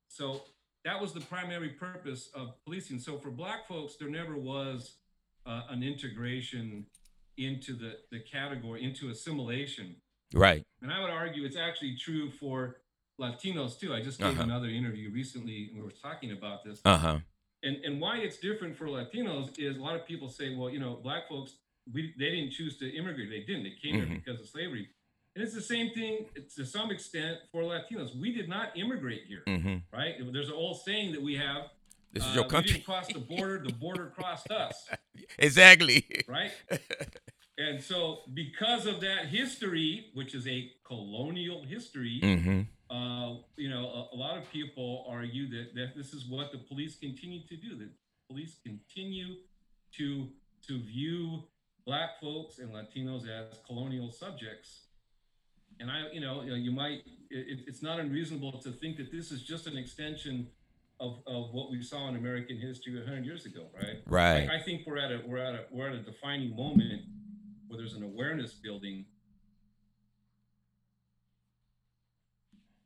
[0.10, 0.42] so
[0.84, 3.00] that was the primary purpose of policing.
[3.00, 4.96] So for Black folks, there never was
[5.46, 6.86] uh, an integration
[7.38, 9.96] into the the category, into assimilation.
[10.34, 10.64] Right.
[10.82, 12.78] And I would argue it's actually true for
[13.20, 13.94] Latinos too.
[13.94, 14.44] I just gave uh-huh.
[14.44, 16.82] another interview recently, and we were talking about this.
[16.84, 17.20] Uh huh
[17.66, 20.80] and and why it's different for Latinos is a lot of people say, well, you
[20.80, 21.58] know, black folks,
[21.92, 23.30] we they didn't choose to immigrate.
[23.30, 23.64] They didn't.
[23.64, 24.12] They came mm-hmm.
[24.12, 24.88] here because of slavery.
[25.36, 28.18] And it's the same thing to some extent for Latinos.
[28.18, 29.78] We did not immigrate here, mm-hmm.
[29.92, 30.16] right?
[30.32, 31.64] There's an old saying that we have.
[32.14, 32.72] This is uh, your country.
[32.72, 34.88] We didn't cross the border; the border crossed us.
[35.40, 36.08] exactly.
[36.30, 36.52] Right.
[37.58, 42.62] and so, because of that history, which is a colonial history, mm-hmm.
[42.88, 46.60] Uh, you know, a, a, lot of people argue that, that this is what the
[46.60, 47.76] police continue to do.
[47.76, 47.90] That
[48.30, 49.38] police continue
[49.98, 50.28] to
[50.68, 51.44] to view
[51.86, 54.82] black folks and Latinos as colonial subjects.
[55.80, 59.12] And I, you know, you, know, you might, it, it's not unreasonable to think that
[59.12, 60.48] this is just an extension
[61.00, 64.02] of, of what we saw in American history 100 years ago, right?
[64.08, 64.50] Right.
[64.50, 67.02] I, I think we're at a we're at a we're at a defining moment
[67.76, 69.06] where there's an awareness building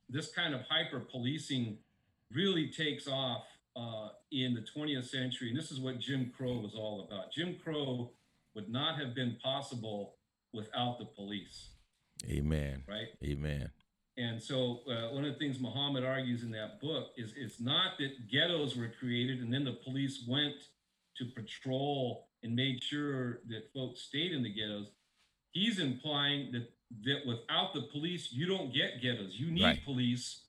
[0.09, 1.77] this kind of hyper policing
[2.33, 3.43] really takes off
[3.75, 5.49] uh, in the 20th century.
[5.49, 7.31] And this is what Jim Crow was all about.
[7.31, 8.11] Jim Crow
[8.55, 10.15] would not have been possible
[10.51, 11.69] without the police.
[12.27, 12.83] Amen.
[12.87, 13.09] Right?
[13.23, 13.69] Amen.
[14.17, 17.99] And so, uh, one of the things Muhammad argues in that book is it's not
[17.99, 20.55] that ghettos were created and then the police went
[21.17, 24.87] to patrol and made sure that folks stayed in the ghettos.
[25.51, 26.69] He's implying that
[27.03, 29.33] that without the police, you don't get ghettos.
[29.33, 29.85] You need right.
[29.85, 30.41] police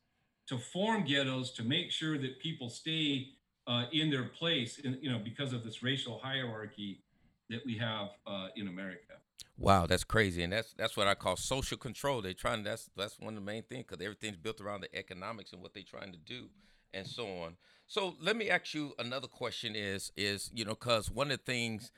[0.46, 3.28] to form ghettos to make sure that people stay
[3.66, 7.02] uh, in their place, in, you know, because of this racial hierarchy
[7.50, 9.14] that we have uh, in America.
[9.58, 12.22] Wow, that's crazy, and that's that's what I call social control.
[12.22, 12.64] They're trying.
[12.64, 15.74] That's that's one of the main things because everything's built around the economics and what
[15.74, 16.48] they're trying to do,
[16.94, 17.56] and so on.
[17.86, 21.52] So let me ask you another question: Is is you know because one of the
[21.52, 21.90] things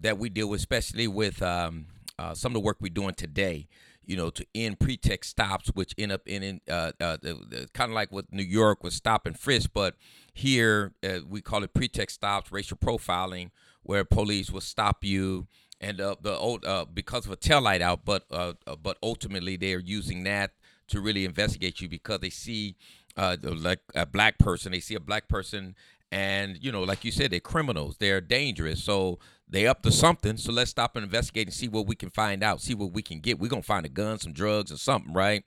[0.00, 1.86] that we deal with, especially with um,
[2.18, 3.68] uh, some of the work we're doing today,
[4.04, 7.16] you know, to end pretext stops, which end up in uh, uh,
[7.72, 9.96] kind of like what New York was stop and frisk, but
[10.34, 13.50] here uh, we call it pretext stops, racial profiling,
[13.82, 15.46] where police will stop you
[15.80, 18.96] and uh, the old uh, because of a tail light out, but uh, uh, but
[19.02, 20.52] ultimately they are using that
[20.88, 22.76] to really investigate you because they see
[23.16, 25.74] uh, like a black person, they see a black person,
[26.12, 30.36] and you know, like you said, they're criminals, they're dangerous, so they up to something.
[30.36, 33.02] So let's stop and investigate and see what we can find out, see what we
[33.02, 33.38] can get.
[33.38, 35.44] We're gonna find a gun, some drugs, or something, right?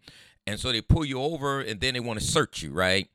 [0.47, 3.07] And so they pull you over, and then they want to search you, right?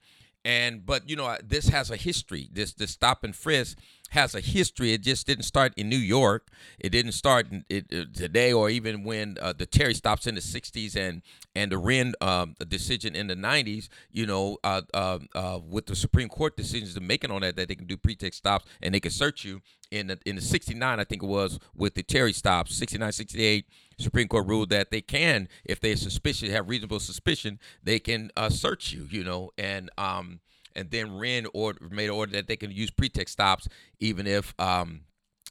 [0.44, 2.48] And but you know, this has a history.
[2.52, 3.78] This this stop and frisk
[4.14, 4.92] has a history.
[4.92, 6.48] It just didn't start in New York.
[6.78, 10.36] It didn't start in, it, uh, today, or even when uh, the Terry stops in
[10.36, 11.22] the '60s and
[11.54, 13.88] and the Whren um, decision in the '90s.
[14.12, 17.68] You know, uh, uh, uh, with the Supreme Court decisions to making on that, that
[17.68, 21.00] they can do pretext stops and they can search you in the in the '69,
[21.00, 23.66] I think it was with the Terry stops, '69, '68.
[23.98, 28.48] Supreme Court ruled that they can, if they're suspicious, have reasonable suspicion, they can uh,
[28.48, 29.06] search you.
[29.10, 30.40] You know, and um,
[30.76, 33.68] and then Whren or made an order that they can use pretext stops
[34.00, 35.00] even if um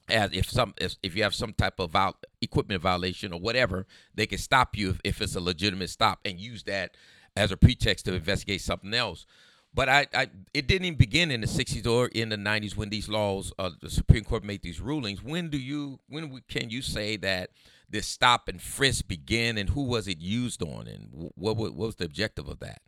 [0.09, 3.85] as if some if, if you have some type of viol- equipment violation or whatever,
[4.13, 6.95] they can stop you if, if it's a legitimate stop and use that
[7.35, 9.25] as a pretext to investigate something else.
[9.73, 12.89] But I, I, it didn't even begin in the 60s or in the 90s when
[12.89, 15.23] these laws, uh, the Supreme Court made these rulings.
[15.23, 17.49] When do you, when we, can you say that
[17.89, 21.87] this stop and frisk began, and who was it used on, and what, what, what
[21.87, 22.81] was the objective of that?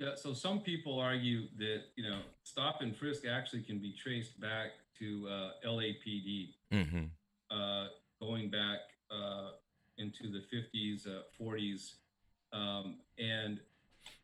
[0.00, 4.40] Yeah, so some people argue that you know stop and frisk actually can be traced
[4.40, 7.04] back to uh, LAPD, mm-hmm.
[7.50, 7.86] uh,
[8.18, 8.78] going back
[9.10, 9.50] uh,
[9.98, 11.06] into the 50s,
[11.38, 11.92] 40s,
[12.52, 13.60] uh, um, and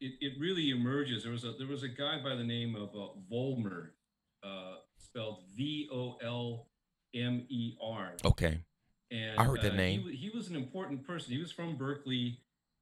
[0.00, 1.24] it, it really emerges.
[1.24, 3.88] There was a there was a guy by the name of uh, Vollmer,
[4.42, 6.68] uh, spelled V O L
[7.14, 8.12] M E R.
[8.24, 8.60] Okay.
[9.10, 10.04] And I heard that name.
[10.04, 11.32] He, he was an important person.
[11.32, 12.40] He was from Berkeley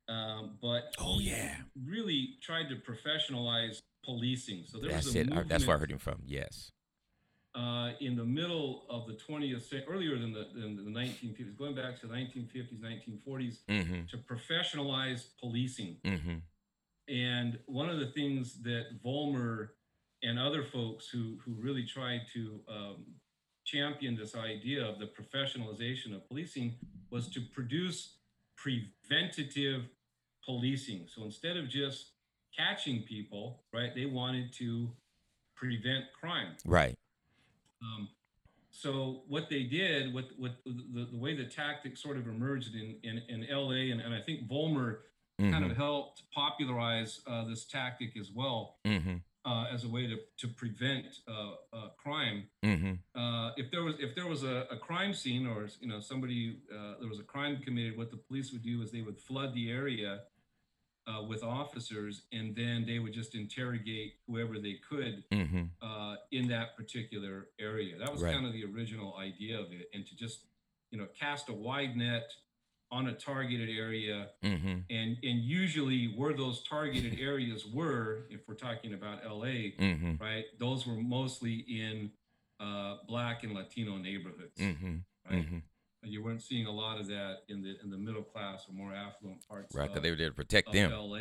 [0.08, 4.64] um, but oh yeah, really tried to professionalize policing.
[4.66, 5.32] So there that's was a it.
[5.32, 6.20] Uh, that's where I heard him from.
[6.26, 6.72] Yes.
[7.54, 11.72] Uh, in the middle of the 20th century, earlier than the, than the 1950s, going
[11.72, 14.06] back to the 1950s, 1940s, mm-hmm.
[14.10, 15.96] to professionalize policing.
[16.04, 16.34] Mm-hmm.
[17.08, 19.68] And one of the things that Vollmer
[20.24, 23.04] and other folks who, who really tried to um,
[23.64, 26.74] champion this idea of the professionalization of policing
[27.10, 28.16] was to produce
[28.56, 29.82] preventative
[30.44, 31.06] policing.
[31.14, 32.10] So instead of just
[32.56, 34.90] catching people, right, they wanted to
[35.54, 36.56] prevent crime.
[36.64, 36.96] Right.
[37.82, 38.08] Um,
[38.70, 42.96] so what they did, what what the, the way the tactic sort of emerged in
[43.02, 44.98] in, in LA, and, and I think Vollmer
[45.40, 45.52] mm-hmm.
[45.52, 45.80] kind of mm-hmm.
[45.80, 48.76] helped popularize uh, this tactic as well.
[48.84, 52.44] Mm-hmm uh, as a way to, to prevent uh, uh, crime.
[52.64, 53.18] Mm-hmm.
[53.18, 56.60] Uh, if there was if there was a, a crime scene or you know somebody
[56.72, 59.54] uh, there was a crime committed, what the police would do is they would flood
[59.54, 60.20] the area
[61.06, 65.64] uh, with officers, and then they would just interrogate whoever they could mm-hmm.
[66.32, 67.98] in that particular area.
[67.98, 68.34] That was right.
[68.34, 70.46] kind of the original idea of it, and to just
[70.90, 72.30] you know cast a wide net
[72.90, 74.78] on a targeted area mm-hmm.
[74.88, 80.14] and and usually where those targeted areas were if we're talking about la mm-hmm.
[80.20, 82.10] right those were mostly in
[82.60, 84.96] uh, black and latino neighborhoods mm-hmm.
[85.28, 85.58] right mm-hmm.
[86.04, 88.92] You weren't seeing a lot of that in the in the middle class or more
[88.94, 91.18] affluent parts right because they were there to protect them la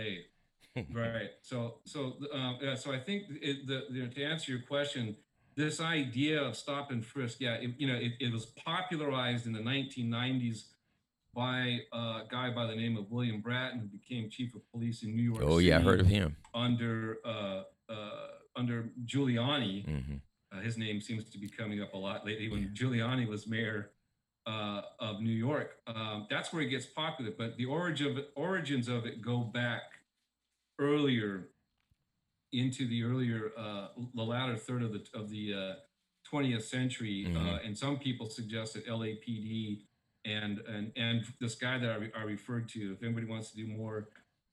[0.93, 5.15] right so so um, yeah, so i think it, the, the, to answer your question
[5.55, 9.53] this idea of stop and frisk yeah it, you know it, it was popularized in
[9.53, 10.65] the 1990s
[11.33, 15.15] by a guy by the name of William Bratton, who became chief of police in
[15.15, 15.41] New York.
[15.43, 16.35] Oh yeah, I heard of him.
[16.53, 20.15] Under uh, uh, under Giuliani, mm-hmm.
[20.51, 22.49] uh, his name seems to be coming up a lot lately.
[22.49, 22.67] When yeah.
[22.73, 23.91] Giuliani was mayor
[24.45, 27.31] uh, of New York, um, that's where it gets popular.
[27.37, 29.83] But the origin of it, origins of it go back
[30.79, 31.49] earlier
[32.51, 35.73] into the earlier uh, the latter third of the of the uh,
[36.31, 39.81] 20th century, uh, and some people suggest that LAPD
[40.25, 43.57] and and and this guy that I, re- I referred to, if anybody wants to
[43.57, 44.09] do more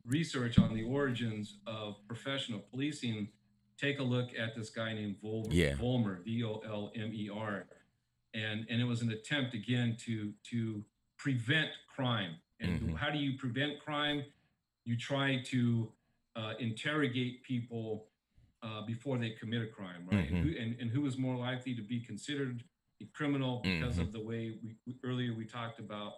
[0.06, 3.28] research on the origins of professional policing,
[3.78, 5.74] take a look at this guy named Vol- Yeah.
[5.74, 7.66] Vollmer, V O L M E R,
[8.34, 10.84] and and it was an attempt again to to
[11.18, 12.36] prevent crime.
[12.60, 12.96] And Mhm.
[12.96, 14.24] how do you prevent crime?
[14.84, 15.92] You try to
[16.36, 18.06] uh, interrogate people
[18.62, 20.28] uh, before they commit a crime, right?
[20.30, 20.36] Mhm.
[20.36, 22.62] And, who, and, and who is more likely to be considered
[23.00, 24.02] a criminal because Mhm.
[24.02, 26.12] of the way we we- earlier we talked about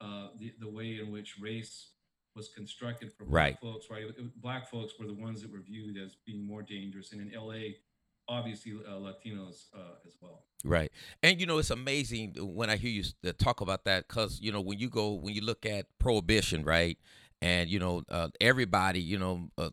[0.00, 1.90] uh, the the way in which race
[2.34, 3.58] was constructed for Right.
[3.60, 4.04] black folks, right?
[4.04, 7.20] It- it- Black folks were the ones that were viewed as being more dangerous, and
[7.20, 7.76] in LA,
[8.28, 10.44] obviously uh, Latinos uh, as well.
[10.64, 10.92] Right.
[11.22, 14.60] And you know, it's amazing when I hear you talk about that because, you know,
[14.60, 16.98] when you go, when you look at prohibition, right?
[17.42, 19.70] And, you know, uh, everybody, you know, uh,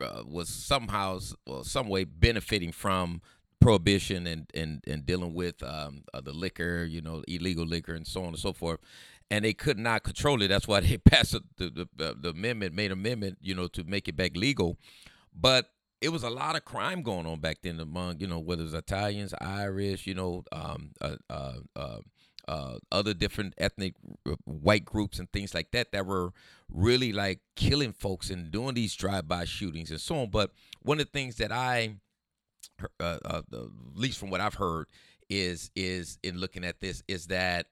[0.00, 1.20] uh, was somehow,
[1.62, 3.20] some way benefiting from
[3.60, 8.06] prohibition and, and, and dealing with um, uh, the liquor, you know, illegal liquor and
[8.06, 8.80] so on and so forth.
[9.30, 10.48] And they could not control it.
[10.48, 14.16] That's why they passed the, the, the amendment, made amendment, you know, to make it
[14.16, 14.78] back legal.
[15.38, 18.62] But it was a lot of crime going on back then among you know whether
[18.62, 21.98] it's Italians, Irish, you know, um, uh, uh, uh,
[22.48, 23.94] uh, other different ethnic
[24.26, 26.32] uh, white groups and things like that that were
[26.68, 30.30] really like killing folks and doing these drive-by shootings and so on.
[30.30, 31.96] But one of the things that I,
[32.98, 34.86] uh, uh, at least from what I've heard,
[35.28, 37.66] is is in looking at this is that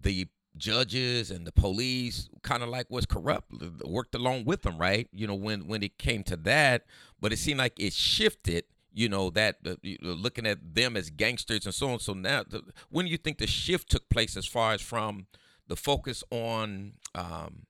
[0.00, 3.50] the judges and the police kind of like was corrupt
[3.84, 6.84] worked along with them right you know when when it came to that
[7.24, 11.64] but it seemed like it shifted you know that uh, looking at them as gangsters
[11.64, 11.98] and so on.
[11.98, 15.26] So now the, when do you think the shift took place as far as from
[15.66, 17.62] the focus on um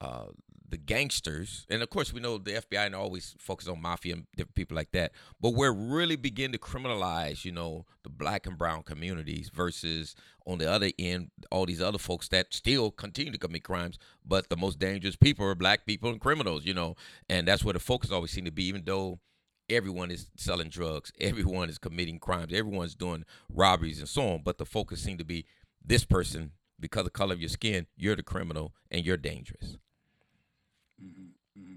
[0.00, 0.32] uh
[0.72, 4.26] the gangsters and of course we know the FBI and always focus on mafia and
[4.34, 8.56] different people like that but we're really begin to criminalize you know the black and
[8.56, 13.36] brown communities versus on the other end all these other folks that still continue to
[13.36, 16.96] commit crimes but the most dangerous people are black people and criminals you know
[17.28, 19.20] and that's where the focus always seemed to be even though
[19.68, 24.56] everyone is selling drugs everyone is committing crimes everyone's doing robberies and so on but
[24.56, 25.44] the focus seemed to be
[25.84, 29.76] this person because of the color of your skin you're the criminal and you're dangerous
[31.02, 31.76] hmm hmm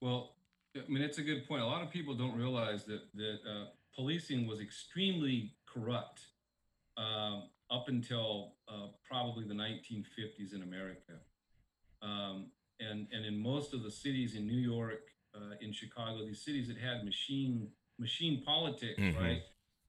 [0.00, 0.34] Well,
[0.76, 1.62] I mean, it's a good point.
[1.62, 6.20] A lot of people don't realize that that uh, policing was extremely corrupt
[6.96, 11.14] um, up until uh, probably the 1950s in America,
[12.02, 16.44] um, and and in most of the cities in New York, uh, in Chicago, these
[16.44, 19.20] cities that had machine machine politics, Mhm.
[19.20, 19.42] right?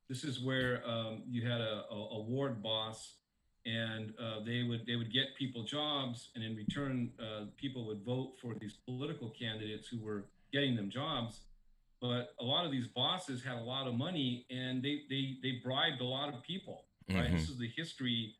[0.09, 3.17] This is where um, you had a, a, a ward boss
[3.67, 8.01] and uh, they would they would get people jobs, and in return, uh, people would
[8.03, 11.41] vote for these political candidates who were getting them jobs.
[11.99, 15.59] But a lot of these bosses had a lot of money, and they they they
[15.63, 16.85] bribed a lot of people.
[17.09, 17.33] Right, Mhm.
[17.33, 18.35] this is the history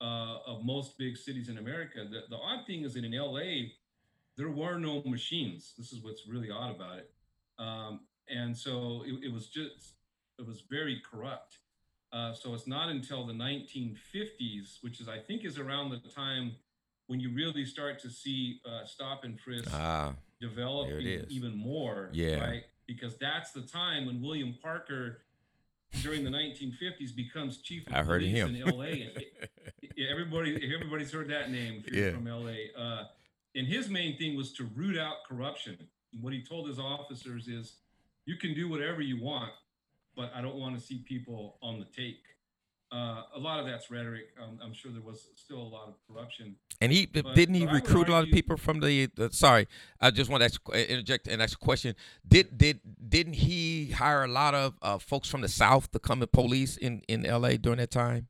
[0.00, 2.04] uh, of most big cities in America.
[2.08, 3.70] The, the odd thing is that in LA,
[4.36, 5.74] there were no machines.
[5.76, 7.12] This is what's really odd about it.
[7.58, 9.94] Um, and so it, it was just
[10.38, 11.58] it was very corrupt.
[12.12, 16.52] Uh, so it's not until the 1950s, which is I think is around the time
[17.06, 22.10] when you really start to see uh, stop and frisk ah developing even more.
[22.12, 22.40] Yeah.
[22.40, 22.62] Right.
[22.86, 25.22] Because that's the time when William Parker,
[26.02, 28.54] during the 1950s, becomes chief of I heard police him.
[28.56, 28.84] in LA.
[28.84, 32.10] And everybody, everybody's heard that name Yeah.
[32.12, 32.72] from LA.
[32.76, 33.04] Uh,
[33.54, 35.76] and his main thing was to root out corruption.
[36.20, 37.76] What he told his officers is,
[38.26, 39.52] "You can do whatever you want,
[40.16, 42.20] but I don't want to see people on the take."
[42.90, 44.26] Uh, a lot of that's rhetoric.
[44.38, 46.56] Um, I'm sure there was still a lot of corruption.
[46.78, 49.66] And he But- didn't he recruit a lot of people from the, the sorry,
[49.98, 51.96] I just want to ask, uh, interject and ask a question.
[52.28, 56.20] Did did didn't he hire a lot of uh, folks from the South to come
[56.20, 57.56] and police in in L.A.
[57.56, 58.28] during that time?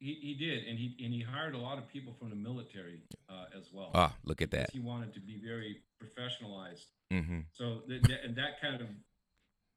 [0.00, 3.02] He, he did, and he and he hired a lot of people from the military
[3.28, 3.92] uh, as well.
[3.94, 4.70] Ah, look at that.
[4.72, 6.86] He wanted to be very professionalized.
[7.12, 7.40] Mm-hmm.
[7.52, 8.88] So that, that and that kind of,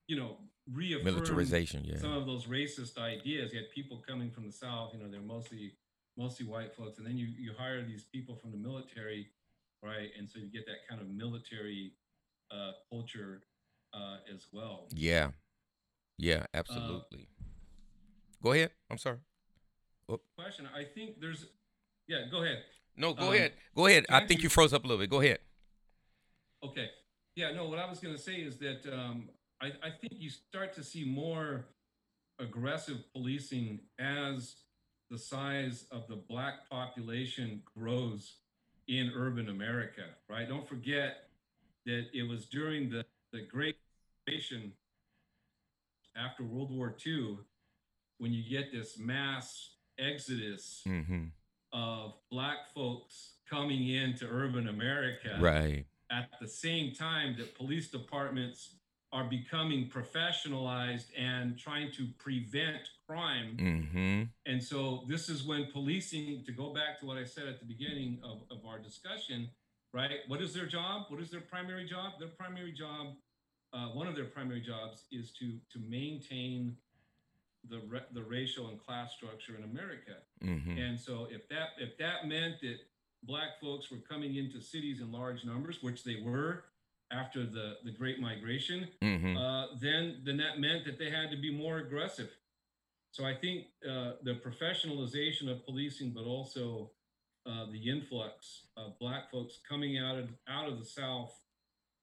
[0.08, 0.38] you know,
[0.72, 1.98] reaffirmed Militarization, yeah.
[1.98, 3.54] some of those racist ideas.
[3.54, 5.74] You had people coming from the South, you know, they're mostly
[6.18, 9.28] mostly white folks, and then you you hire these people from the military,
[9.84, 10.10] right?
[10.18, 11.94] And so you get that kind of military
[12.52, 13.42] uh, culture
[13.94, 14.88] uh, as well.
[14.92, 15.32] Yeah,
[16.18, 17.28] yeah, absolutely.
[18.42, 18.72] Go ahead.
[18.90, 19.18] I'm sorry.
[20.38, 21.48] Question: I think there's,
[22.08, 22.60] yeah, go ahead.
[22.96, 23.54] No, go Um, ahead.
[23.76, 24.06] Go ahead.
[24.10, 25.10] I think you froze up a little bit.
[25.10, 25.40] Go ahead.
[26.64, 26.90] Okay.
[27.36, 29.30] Yeah, no, what I was going to say is that um,
[29.62, 31.66] I, I think you start to see more
[32.40, 34.56] aggressive policing as
[35.10, 38.38] the size of the black population grows
[38.88, 40.48] in urban America, right?
[40.48, 41.30] Don't forget
[41.86, 43.78] that it was during the, the Great
[44.28, 44.74] Migration
[46.18, 47.38] after World War II
[48.18, 51.26] when you get this mass exodus Mm-hmm.
[51.74, 55.86] of black folks coming into urban America Right.
[56.12, 58.76] at the same time that police departments
[59.16, 63.56] are becoming professionalized and trying to prevent crime.
[63.58, 64.24] Mm-hmm.
[64.46, 67.66] And so this is when policing, to go back to what I said at the
[67.66, 69.50] beginning of, of our discussion,
[69.94, 70.20] right?
[70.28, 71.04] What is their job?
[71.08, 72.20] What is their primary job?
[72.20, 73.14] Their primary job,
[73.72, 76.76] uh, one of their primary jobs is to to maintain
[77.70, 80.18] the ra- the racial and class structure in America.
[80.44, 80.78] Mm-hmm.
[80.78, 82.80] And so if that if that meant that
[83.24, 86.66] black folks were coming into cities in large numbers, which they were
[87.12, 89.38] after the the Great Migration, Mm-hmm.
[89.38, 92.30] uh, then then that meant that they had to be more aggressive.
[93.12, 96.92] So I think uh, the professionalization of policing, but also
[97.46, 101.34] uh, the influx of black folks coming out of out of the South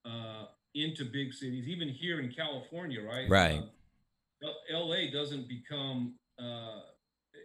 [0.05, 3.29] uh, into big cities, even here in California, right?
[3.29, 3.61] Right.
[4.43, 6.81] Uh, L- LA doesn't become uh,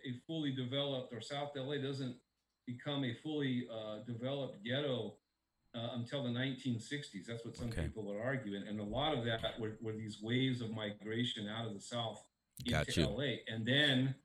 [0.05, 2.15] a fully developed, or South LA doesn't
[2.65, 5.15] become a fully uh, developed ghetto
[5.77, 7.25] uh, until the 1960s.
[7.27, 7.83] That's what some Okay.
[7.83, 11.47] people would argue, and, and a lot of that were, were these waves of migration
[11.47, 12.19] out of the South
[12.67, 13.07] Got into you.
[13.07, 14.15] LA, and then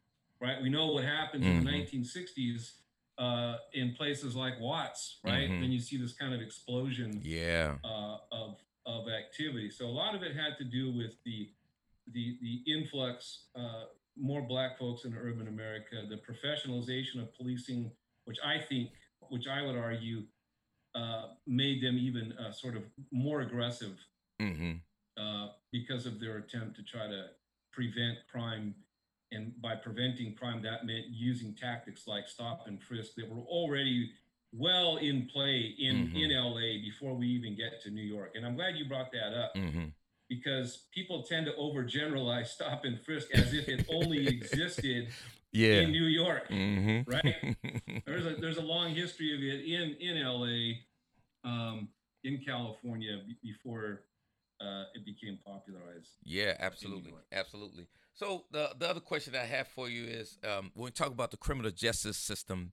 [0.40, 1.84] right, we know what happens in the Mhm.
[1.86, 2.78] 1960s
[3.18, 5.48] uh, in places like Watts, right?
[5.50, 5.60] Mhm.
[5.60, 7.78] Then you see this kind of explosion Yeah.
[7.84, 9.70] uh, of of activity.
[9.70, 11.52] So a lot of it had to do with the
[12.08, 13.84] the the influx, uh,
[14.16, 17.92] more black folks in urban America, the professionalization of policing,
[18.24, 18.90] which I think,
[19.28, 20.26] which I would argue,
[20.94, 23.98] uh, made them even uh, sort of more aggressive
[24.40, 24.72] Mm-hmm.
[25.22, 27.26] uh, because of their attempt to try to
[27.72, 28.74] prevent crime.
[29.30, 34.10] And by preventing crime, that meant using tactics like stop and frisk that were already
[34.52, 36.16] well in play in, Mhm.
[36.24, 38.32] in LA before we even get to New York.
[38.34, 39.86] And I'm glad you brought that up Mm-hmm.
[40.28, 45.08] because people tend to overgeneralize stop and frisk as if it only existed
[45.52, 45.80] Yeah.
[45.80, 46.48] in New York.
[46.48, 47.10] Mm-hmm.
[47.10, 47.56] Right?
[48.06, 50.80] There's a there's a long history of it in in LA,
[51.44, 51.88] um,
[52.24, 54.04] in California be- before
[54.60, 56.10] uh, it became popularized.
[56.24, 57.86] Yeah, absolutely, absolutely.
[58.14, 61.30] So the the other question I have for you is, um, when we talk about
[61.30, 62.72] the criminal justice system,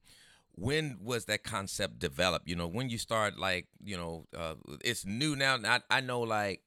[0.53, 2.47] when was that concept developed?
[2.47, 5.57] You know, when you start like, you know, uh, it's new now.
[5.63, 6.61] I I know like.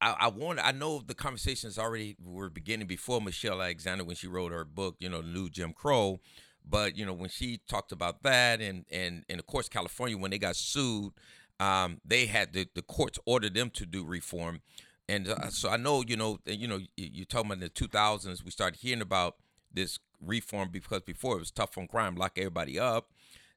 [0.00, 0.60] I, I want.
[0.62, 4.96] I know the conversations already were beginning before Michelle Alexander when she wrote her book,
[4.98, 6.20] you know, New Jim Crow.
[6.68, 10.30] But you know, when she talked about that, and and and of course, California when
[10.30, 11.12] they got sued,
[11.60, 14.60] um, they had the the courts ordered them to do reform,
[15.08, 17.88] and uh, so I know you know you know you, you're talking about in the
[17.88, 19.36] 2000s we started hearing about
[19.72, 23.10] this reform because before it was tough on crime, lock everybody up.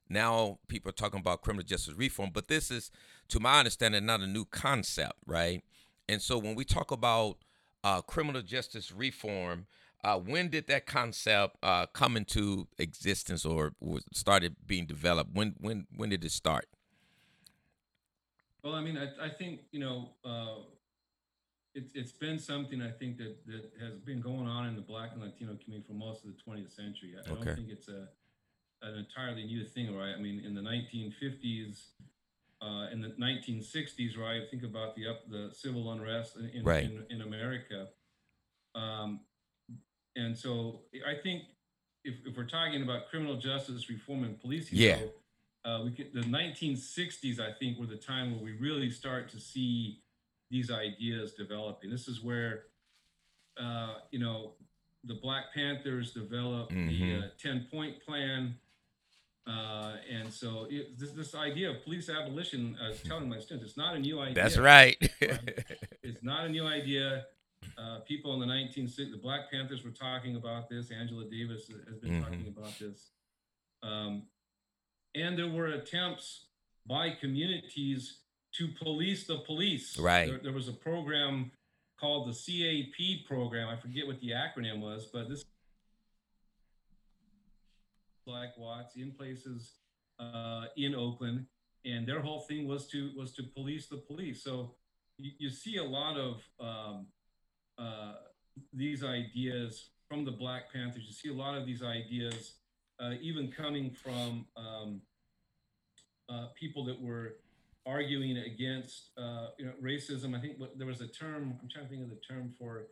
[0.08, 2.90] Now people are talking about criminal justice reform, but this is,
[3.28, 5.62] to my understanding, not a new concept, right?
[6.10, 7.36] And so when we talk about
[7.84, 9.66] uh, criminal justice reform,
[10.02, 15.30] uh, when did that concept uh, come into existence or was started being developed?
[15.32, 16.66] When when when did it start?
[18.64, 20.62] Well, I mean, I, I think you know, uh,
[21.76, 25.10] it's it's been something I think that that has been going on in the Black
[25.12, 27.14] and Latino community for most of the 20th century.
[27.16, 28.08] I, I don't think it's a
[28.82, 30.14] an entirely new thing, right?
[30.16, 31.82] I mean, in the 1950s,
[32.62, 34.42] uh, in the 1960s, right?
[34.50, 36.84] Think about the up the civil unrest in in, Right.
[36.84, 37.88] in, in America,
[38.74, 39.20] um,
[40.16, 41.44] and so I think
[42.04, 45.00] if, if we're talking about criminal justice reform and policing, Yeah.
[45.64, 49.40] uh, we could, the 1960s, I think, were the time where we really start to
[49.40, 50.02] see
[50.50, 51.90] these ideas developing.
[51.90, 52.64] This is where,
[53.58, 54.54] uh, you know,
[55.04, 57.22] the Black Panthers developed the Mhm.
[57.22, 58.58] uh, 10 point plan.
[59.46, 63.70] Uh, and so it, this, this idea of police abolition, I was telling my students,
[63.70, 64.34] it's not a new idea.
[64.34, 64.96] That's right.
[66.02, 67.26] It's not a new idea.
[67.78, 70.90] Uh, people in the 1960s, the Black Panthers were talking about this.
[70.90, 72.22] Angela Davis has been Mhm.
[72.22, 73.10] talking about this.
[73.82, 74.26] Um,
[75.14, 76.46] and there were attempts
[76.86, 78.22] by communities
[78.54, 79.98] to police the police.
[79.98, 80.28] Right.
[80.28, 81.52] There, there was a program
[81.98, 83.68] called the CAP program.
[83.68, 85.44] I forget what the acronym was, but this
[88.30, 89.74] like Watts in places
[90.18, 91.46] uh, in Oakland,
[91.84, 94.42] and their whole thing was to was to police the police.
[94.44, 94.74] So
[95.18, 97.06] you, you see a lot of um,
[97.78, 98.14] uh,
[98.72, 101.04] these ideas from the Black Panthers.
[101.06, 102.54] You see a lot of these ideas
[103.00, 105.00] uh, even coming from um,
[106.28, 107.36] uh, people that were
[107.86, 110.36] arguing against uh, you know racism.
[110.36, 111.58] I think what, there was a term.
[111.62, 112.88] I'm trying to think of the term for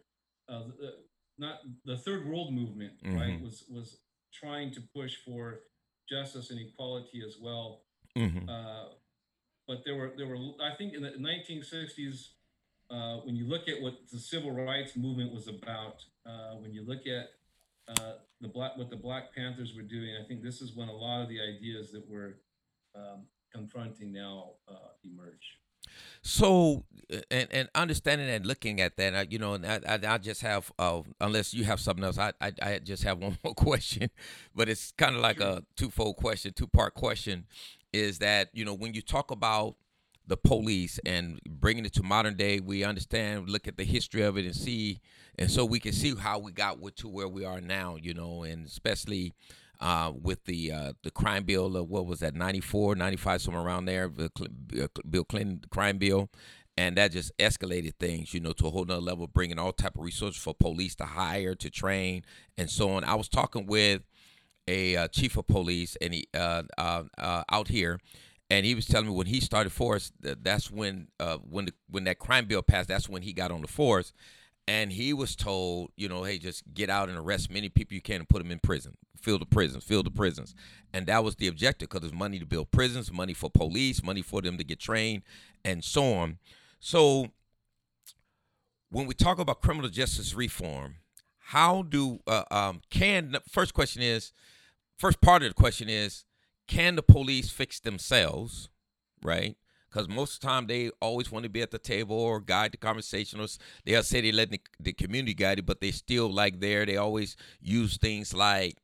[0.49, 0.95] uh, the,
[1.39, 2.93] not the Third World Movement.
[3.03, 3.43] Right Mhm.
[3.43, 3.99] was was
[4.33, 5.61] trying to push for
[6.09, 7.83] justice and equality as well.
[8.17, 8.49] Mm-hmm.
[8.49, 8.85] Uh,
[9.67, 12.29] but there were there were I think in the 1960s
[12.91, 16.85] uh, when you look at what the civil rights movement was about, uh, when you
[16.87, 17.29] look at
[17.89, 20.93] uh, the black what the Black Panthers were doing, I think this is when a
[20.93, 22.37] lot of the ideas that we're
[22.95, 25.59] um, confronting now uh, emerge.
[26.23, 26.85] So,
[27.31, 30.71] and, and understanding and looking at that, you know, and I, I, I just have,
[30.79, 34.11] uh, unless you have something else, I, I, I just have one more question,
[34.55, 37.47] but it's kind of like a twofold question, two part question.
[37.91, 39.77] Is that you know when you talk about
[40.29, 44.37] the police and bringing it to modern day, we understand, look at the history of
[44.37, 45.01] it, and see,
[45.39, 48.43] and so we can see how we got to where we are now, you know,
[48.43, 49.33] and especially
[49.81, 53.85] uh, with the uh, the crime bill of what was that 94 95 somewhere around
[53.85, 56.29] there bill clinton crime bill.
[56.77, 59.97] And that just escalated things you know to a whole nother level bringing all type
[59.97, 62.25] of resources for police to hire to train
[62.57, 63.05] and so on.
[63.05, 64.03] I was talking with
[64.69, 67.99] a uh, chief of police and he uh, uh, uh, out here
[68.51, 71.09] and he was telling me when he started force that's when
[71.49, 74.13] when the, when that crime bill passed that's when he got on the force.
[74.69, 78.03] And he was told, you know, hey, just get out and arrest many people you
[78.03, 80.55] can and put them in prison, fill the prisons, fill the prisons,
[80.93, 84.23] and that was the objective because there's money to build prisons, money for police, money
[84.23, 85.23] for them to get trained,
[85.65, 86.39] and so on.
[86.81, 87.29] So,
[88.91, 90.97] when we talk about criminal justice reform,
[91.39, 94.33] how do uh, um, can first question is,
[94.97, 96.25] first part of the question is,
[96.67, 98.69] can the police fix themselves,
[99.23, 99.57] right?
[99.89, 102.73] because most of the time they always want to be at the table or guide
[102.73, 103.47] the conversation or
[103.85, 106.97] they'll say they let the, the community guide it but they still like there they
[106.97, 108.77] always use things like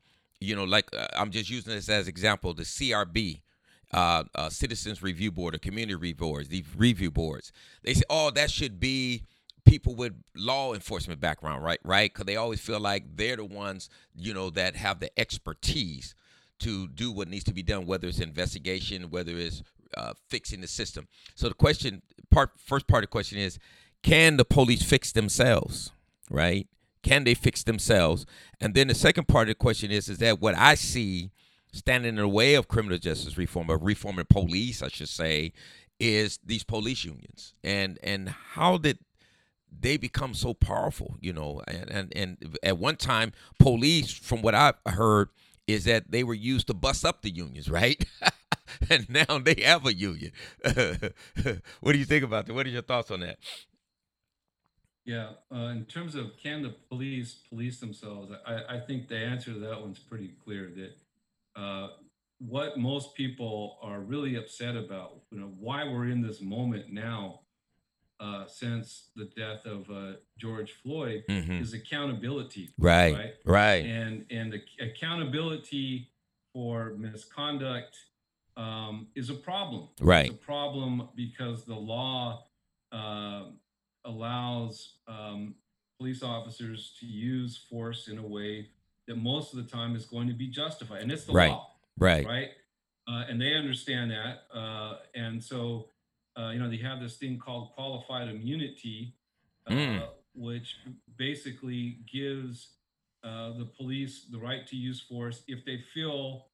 [0.45, 3.41] you know like uh, i'm just using this as example the crb
[3.93, 8.31] uh, uh, citizens review board or community review boards these review boards they say oh
[8.31, 9.23] that should be
[9.65, 13.89] people with law enforcement background right right because they always feel like they're the ones
[14.15, 16.15] you know that have the expertise
[16.61, 19.63] to do what needs to be done, whether it's investigation, whether it's
[19.97, 21.09] uh, fixing the system.
[21.35, 23.59] So the question, part first part of the question is,
[24.03, 25.93] can the police fix themselves?
[26.31, 26.67] Right?
[27.05, 28.27] Can they fix themselves?
[28.61, 31.31] And then the second part of the question is, is that what I see
[31.73, 35.53] standing in the way of criminal justice reform, or reforming police, I should say,
[36.01, 38.99] is these police unions, and and how did
[39.71, 41.17] they become so powerful?
[41.21, 45.29] You know, and and, and at one time, police, from what I've heard,
[45.67, 48.05] is that they were used to bust up the unions, right?
[48.91, 50.33] and now they have a union.
[51.81, 52.55] what do you think about that?
[52.55, 53.39] What are your thoughts on that?
[55.05, 59.53] Yeah, uh, in terms of can the police police themselves, I, I think the answer
[59.53, 60.71] to that one's pretty clear.
[60.75, 61.89] That uh,
[62.39, 67.41] what most people are really upset about, you know, why we're in this moment now,
[68.19, 71.61] uh, since the death of uh, George Floyd, mm-hmm.
[71.61, 72.71] is accountability.
[72.79, 76.11] Right, right, right, and and accountability
[76.55, 77.99] for misconduct
[78.57, 79.89] um, is a problem.
[80.01, 80.27] Right.
[80.27, 82.45] It's a problem because the law
[82.93, 83.45] uh,
[84.05, 85.55] allows um,
[85.99, 88.69] police officers to use force in a way
[89.07, 91.51] that most of the time is going to be justified, and it's the right.
[91.51, 91.71] law.
[91.99, 92.27] Right.
[92.27, 92.49] Right.
[93.07, 95.89] Uh, and they understand that, uh, and so
[96.39, 99.15] uh, you know they have this thing called qualified immunity,
[99.69, 100.03] mm.
[100.35, 100.77] which
[101.17, 102.69] basically gives
[103.23, 106.47] uh, the police the right to use force if they feel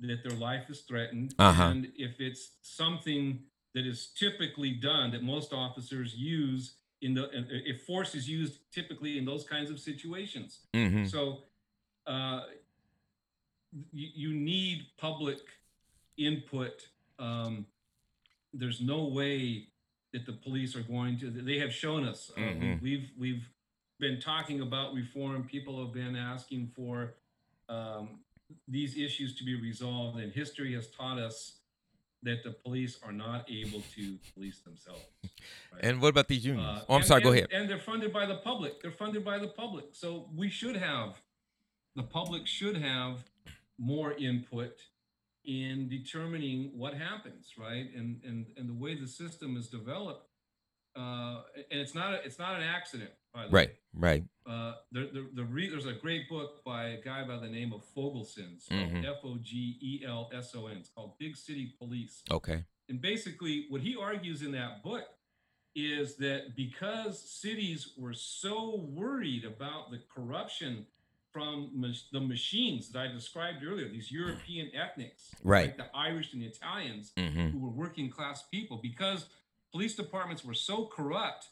[0.00, 1.62] that their life is threatened, uh-huh.
[1.62, 3.38] and if it's something
[3.74, 9.18] that is typically done that most officers use in the if force is used typically
[9.18, 10.60] in those kinds of situations.
[10.72, 11.04] Mm-hmm.
[11.04, 11.40] So
[12.06, 12.42] uh,
[13.92, 15.38] you, you, need public
[16.16, 16.88] input.
[17.18, 17.66] Um,
[18.54, 19.68] there's no way
[20.12, 21.30] that the police are going to.
[21.30, 22.30] They have shown us.
[22.36, 22.84] Uh, mm-hmm.
[22.84, 23.48] we've we've
[23.98, 25.44] been talking about reform.
[25.44, 27.14] People have been asking for
[27.68, 28.20] um,
[28.68, 31.58] these issues to be resolved, and history has taught us
[32.22, 35.04] that the police are not able to police themselves.
[35.72, 35.84] Right?
[35.84, 36.68] And what about these unions?
[36.68, 37.22] Uh, oh, I'm and, sorry.
[37.22, 37.48] And, go ahead.
[37.50, 38.80] And they're funded by the public.
[38.80, 39.86] They're funded by the public.
[39.92, 41.16] So we should have
[41.96, 43.24] the public should have
[43.78, 44.76] more input
[45.44, 47.88] in determining what happens, right?
[47.96, 50.28] And and and the way the system is developed,
[50.96, 53.74] uh, and it's not a, it's not an accident, by the right, way.
[53.94, 57.48] Right, uh, the, the, the re- there's a great book by a guy by the
[57.48, 59.04] name of Fogelson, mm-hmm.
[59.04, 60.76] F O G E L S O N.
[60.78, 62.22] It's called Big City Police.
[62.30, 62.64] Okay.
[62.88, 65.04] And basically, what he argues in that book
[65.74, 70.86] is that because cities were so worried about the corruption
[71.32, 75.68] from mach- the machines that I described earlier, these European ethnics, right?
[75.68, 77.48] Like the Irish and the Italians, mm-hmm.
[77.48, 79.26] who were working class people, because
[79.72, 81.48] police departments were so corrupt,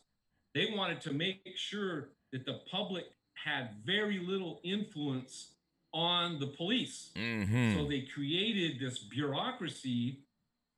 [0.55, 3.05] they wanted to make sure that the public
[3.35, 5.53] had very little influence
[5.93, 7.11] on the police.
[7.17, 7.77] Mm-hmm.
[7.77, 10.21] So they created this bureaucracy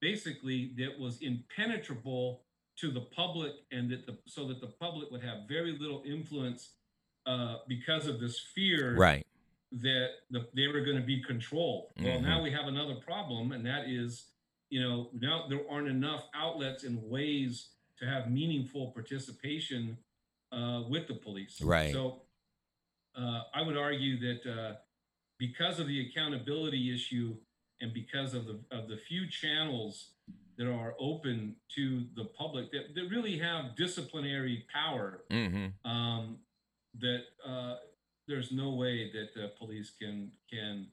[0.00, 2.42] basically that was impenetrable
[2.78, 6.70] to the public and that the so that the public would have very little influence
[7.26, 9.24] uh, because of this fear Right.
[9.70, 11.92] that the, they were going to be controlled.
[12.00, 12.22] Well, Mhm.
[12.22, 14.31] now we have another problem, and that is,
[14.72, 17.68] you know, now there aren't enough outlets and ways
[17.98, 19.98] to have meaningful participation
[20.50, 21.60] uh, with the police.
[21.60, 21.92] Right.
[21.92, 22.22] So
[23.14, 24.74] uh, I would argue that uh,
[25.38, 27.36] because of the accountability issue
[27.82, 30.12] and because of the of the few channels
[30.56, 35.90] that are open to the public that, that really have disciplinary power Mm-hmm.
[35.90, 36.38] um,
[36.98, 37.76] that uh,
[38.26, 40.86] there's no way that the police can can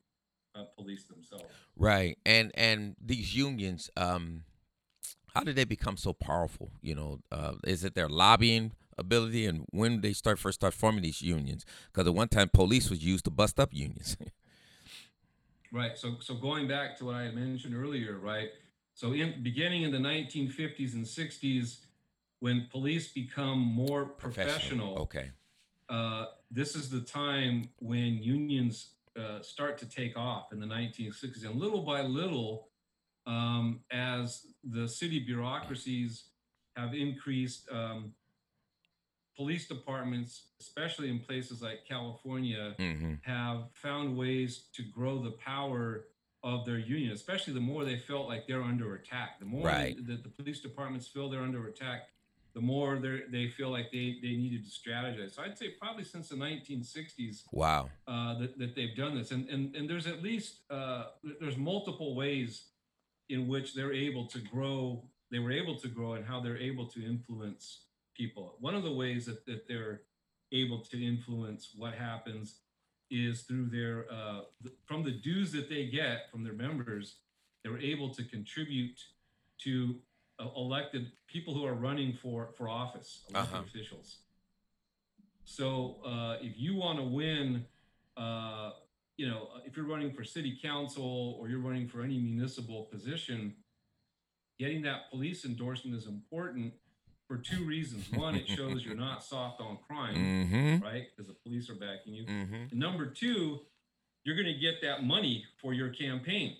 [0.56, 1.54] uh, police themselves.
[1.76, 2.18] Right.
[2.26, 4.44] And and these unions, um,
[5.34, 6.72] how did they become so powerful?
[6.82, 11.04] You know, uh, is it their lobbying ability, and when they start first start forming
[11.04, 11.66] these unions?
[11.92, 14.18] Because at one time, police was used to bust up unions.
[15.72, 15.98] Right.
[15.98, 18.50] So so going back to what I had mentioned earlier, right?
[18.96, 21.86] So in beginning in the 1950s and 60s,
[22.40, 25.32] when police become more professional, Okay.
[25.90, 31.46] uh, this is the time when unions uh, start to take off in the 1960s.
[31.46, 32.70] And little by little,
[33.26, 36.26] um, as the city bureaucracies
[36.76, 38.14] have increased, um,
[39.36, 43.14] police departments, especially in places like California, Mm-hmm.
[43.24, 46.06] have found ways to grow the power
[46.44, 49.40] of their union, especially the more they felt like they're under attack.
[49.40, 49.96] The more Right.
[50.08, 52.08] that the police departments feel they're under attack,
[52.54, 55.36] the more they they feel like they, they needed to strategize.
[55.36, 57.90] So I'd say probably since the 1960s Wow.
[58.08, 59.32] uh, that, that they've done this.
[59.32, 61.06] And, and, and there's at least, uh,
[61.40, 62.66] there's multiple ways
[63.30, 66.88] in which they're able to grow, they were able to grow and how they're able
[66.88, 67.86] to influence
[68.18, 68.56] people.
[68.60, 70.02] One of the ways that, that they're
[70.52, 72.56] able to influence what happens
[73.12, 74.42] is through their, uh,
[74.86, 77.18] from the dues that they get from their members,
[77.64, 79.00] they're able to contribute
[79.60, 79.96] to
[80.56, 83.64] elected people who are running for, for office, elected Uh-huh.
[83.68, 84.18] officials.
[85.44, 87.66] So uh, if you want to win,
[88.18, 88.72] uh,
[89.18, 93.56] you know, if you're running for city council or you're running for any municipal position,
[94.60, 96.74] getting that police endorsement is important
[97.28, 98.12] for two reasons.
[98.12, 100.84] One, it shows you're not soft on crime, Mm-hmm.
[100.84, 101.06] right?
[101.16, 102.26] Because the police are backing you.
[102.26, 102.78] Mm-hmm.
[102.80, 103.60] Number two,
[104.24, 106.58] you're going to get that money for your campaign.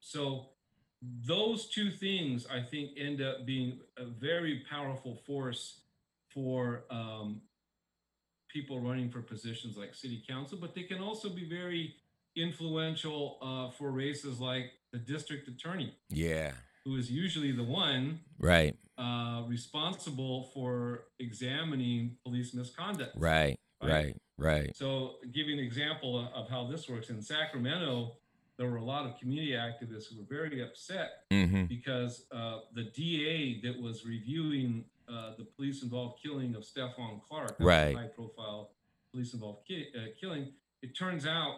[0.00, 0.48] So
[1.02, 5.80] those two things, I think, end up being a very powerful force
[6.30, 7.42] for um,
[8.48, 11.94] people running for positions like city council, but they can also be very
[12.36, 16.52] influential uh, for races like the district attorney, Yeah.
[16.84, 18.76] who is usually the one Right.
[18.98, 23.12] uh, responsible for examining police misconduct.
[23.16, 23.58] Right.
[23.82, 23.90] Right.
[23.90, 24.16] Right.
[24.38, 24.76] Right.
[24.76, 27.10] So, give you an example of- of how this works.
[27.10, 28.16] In Sacramento,
[28.62, 31.64] there were a lot of community activists who were very upset Mm-hmm.
[31.64, 37.58] because uh, the DA that was reviewing uh, the police involved killing of Stephon Clark,
[37.58, 37.96] that was a Right.
[37.96, 38.70] high profile
[39.12, 41.54] police involved ki- uh, killing, it turns out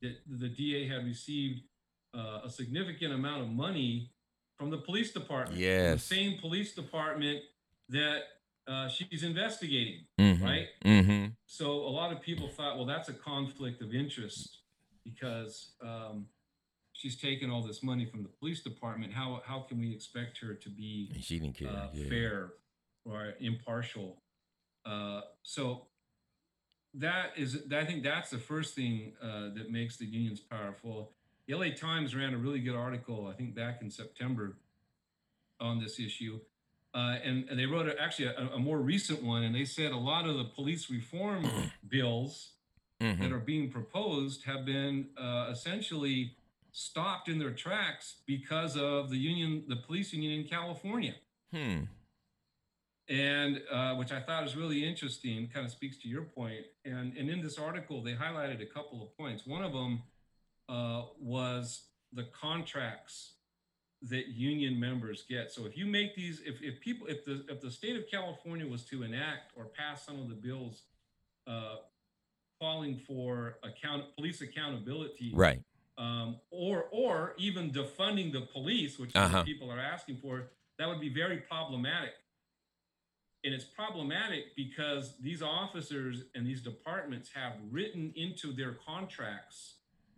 [0.00, 1.60] that the DA had received
[2.16, 4.10] uh, a significant amount of money
[4.58, 5.58] from the police department.
[5.60, 6.08] Yes.
[6.08, 7.40] The same police department
[7.90, 8.20] that
[8.66, 10.06] uh, she's investigating.
[10.18, 10.42] Mm-hmm.
[10.44, 10.66] Right?
[10.84, 11.26] Mm-hmm.
[11.46, 14.60] So a lot of people thought, well, that's a conflict of interest
[15.04, 16.26] because um,
[16.92, 19.12] she's taken all this money from the police department.
[19.12, 21.68] How how can we expect her to be she didn't care.
[21.68, 22.08] uh, yeah.
[22.08, 22.52] fair
[23.04, 24.22] or impartial?
[24.86, 25.86] Uh, so
[26.94, 31.12] that is, I think that's the first thing uh, that makes the unions powerful.
[31.46, 34.56] The LA Times ran a really good article, I think, back in September
[35.60, 36.40] on this issue.
[36.94, 39.96] Uh, and, and they wrote actually a, a more recent one, and they said a
[39.96, 41.44] lot of the police reform
[41.88, 42.52] bills
[43.04, 43.20] Mhm.
[43.20, 46.36] that are being proposed have been uh, essentially
[46.72, 51.14] stopped in their tracks because of the union, the police union in California,
[51.52, 51.84] Hmm.
[53.08, 55.48] and uh, which I thought is really interesting.
[55.48, 56.66] Kind of speaks to your point.
[56.84, 59.46] And and in this article, they highlighted a couple of points.
[59.46, 60.02] One of them
[60.68, 63.32] uh, was the contracts
[64.02, 65.50] that union members get.
[65.50, 68.66] So if you make these, if, if people, if the if the state of California
[68.66, 70.82] was to enact or pass some of the bills
[71.46, 71.76] uh,
[72.64, 75.60] calling for account police accountability, Right.
[75.98, 79.42] um, or or even defunding the police, which Uh-huh.
[79.44, 82.14] people are asking for, that would be very problematic.
[83.44, 89.58] And it's problematic because these officers and these departments have written into their contracts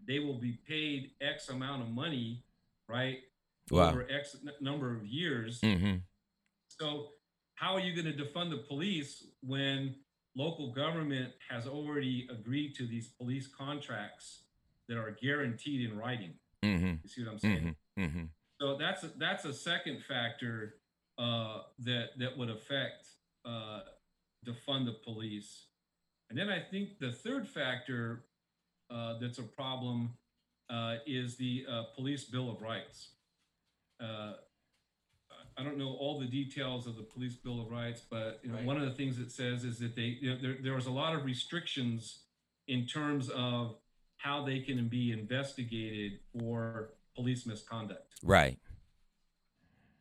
[0.07, 2.45] they will be paid X amount of money,
[2.89, 3.19] right,
[3.73, 3.89] Wow.
[3.91, 5.61] over X n- number of years.
[5.63, 5.97] Mm-hmm.
[6.69, 7.09] So,
[7.57, 9.97] how are you going to defund the police when
[10.37, 14.43] local government has already agreed to these police contracts
[14.89, 16.35] that are guaranteed in writing?
[16.63, 16.95] Mm-hmm.
[17.03, 17.77] You see what I'm saying?
[17.99, 18.05] Mm-hmm.
[18.05, 18.25] Mm-hmm.
[18.61, 20.77] So that's a, that's a second factor
[21.19, 23.09] uh, that that would affect
[23.45, 23.81] uh,
[24.47, 25.67] defund the police.
[26.29, 28.25] And then I think the third factor
[28.91, 30.11] uh, that's a problem
[30.69, 33.11] uh, is the uh, Police Bill of Rights.
[35.59, 38.57] I don't know all the details of the Police Bill of Rights, but you know,
[38.57, 38.65] right.
[38.65, 40.91] one of the things it says is that they you know, there, there was a
[40.91, 42.21] lot of restrictions
[42.69, 43.77] in terms of
[44.19, 48.15] how they can be investigated for police misconduct.
[48.23, 48.59] Right.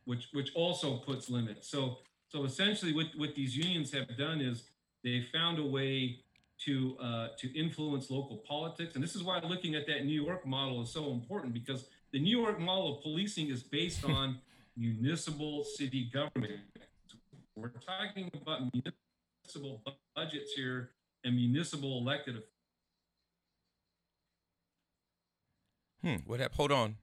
[0.04, 1.68] Which which also puts limits.
[1.68, 1.98] So
[2.28, 4.64] so essentially, what what these unions have done is
[5.02, 6.20] they found a way
[6.64, 10.46] to uh, to influence local politics, and this is why looking at that New York
[10.46, 14.38] model is so important because the New York model of policing is based on
[14.76, 16.60] municipal city government.
[17.56, 19.82] We're talking about municipal
[20.14, 20.90] budgets here
[21.24, 22.42] and municipal elected.
[26.02, 26.16] Hmm.
[26.26, 26.56] What happened?
[26.56, 26.96] Hold on.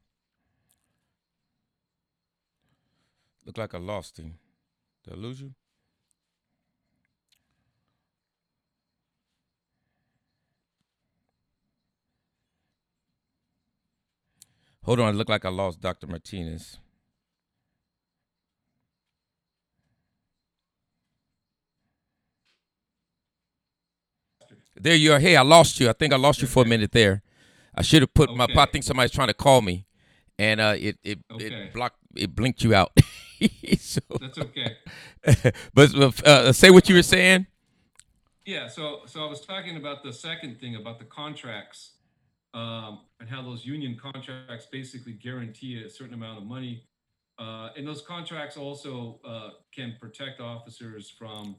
[3.45, 4.35] Look like I lost him.
[5.03, 5.53] Did I lose you?
[14.83, 15.13] Hold on.
[15.13, 16.07] It looked like I lost Dr.
[16.07, 16.77] Martinez.
[24.75, 25.19] There you are.
[25.19, 25.89] Hey, I lost you.
[25.89, 27.21] I think I lost you for a minute there.
[27.75, 28.53] I should have put okay.
[28.53, 28.61] my.
[28.61, 29.85] I think somebody's trying to call me,
[30.37, 31.45] and uh, it it okay.
[31.45, 31.97] it blocked.
[32.15, 32.91] It blinked you out.
[33.79, 34.77] so, That's okay.
[35.73, 35.95] but
[36.25, 37.47] uh, say what you were saying.
[38.45, 38.67] Yeah.
[38.67, 41.93] So so I was talking about the second thing about the contracts,
[42.53, 46.83] um, and how those union contracts basically guarantee a certain amount of money,
[47.39, 51.55] uh, and those contracts also uh, can protect officers from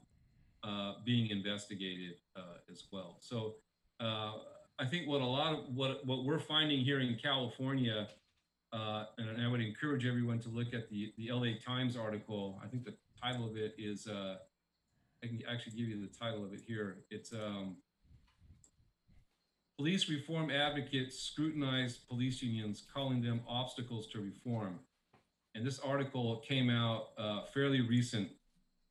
[0.65, 3.17] uh, being investigated uh, as well.
[3.19, 3.55] So
[3.99, 4.33] uh,
[4.79, 8.07] I think what a lot of what what we're finding here in California,
[8.73, 12.59] uh, and I would encourage everyone to look at the the LA Times article.
[12.63, 14.37] I think the title of it is I
[15.27, 16.97] can actually give you the title of it here.
[17.09, 17.77] It's um,
[19.77, 24.79] Police reform advocates scrutinize police unions, calling them obstacles to reform.
[25.53, 28.29] And this article came out uh, fairly recent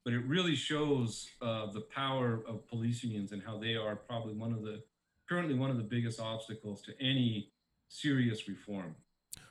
[0.04, 4.34] but it really shows uh, the power of police unions and how they are probably
[4.34, 4.82] one of the
[5.28, 7.50] currently one of the biggest obstacles to any
[7.88, 8.94] serious reform.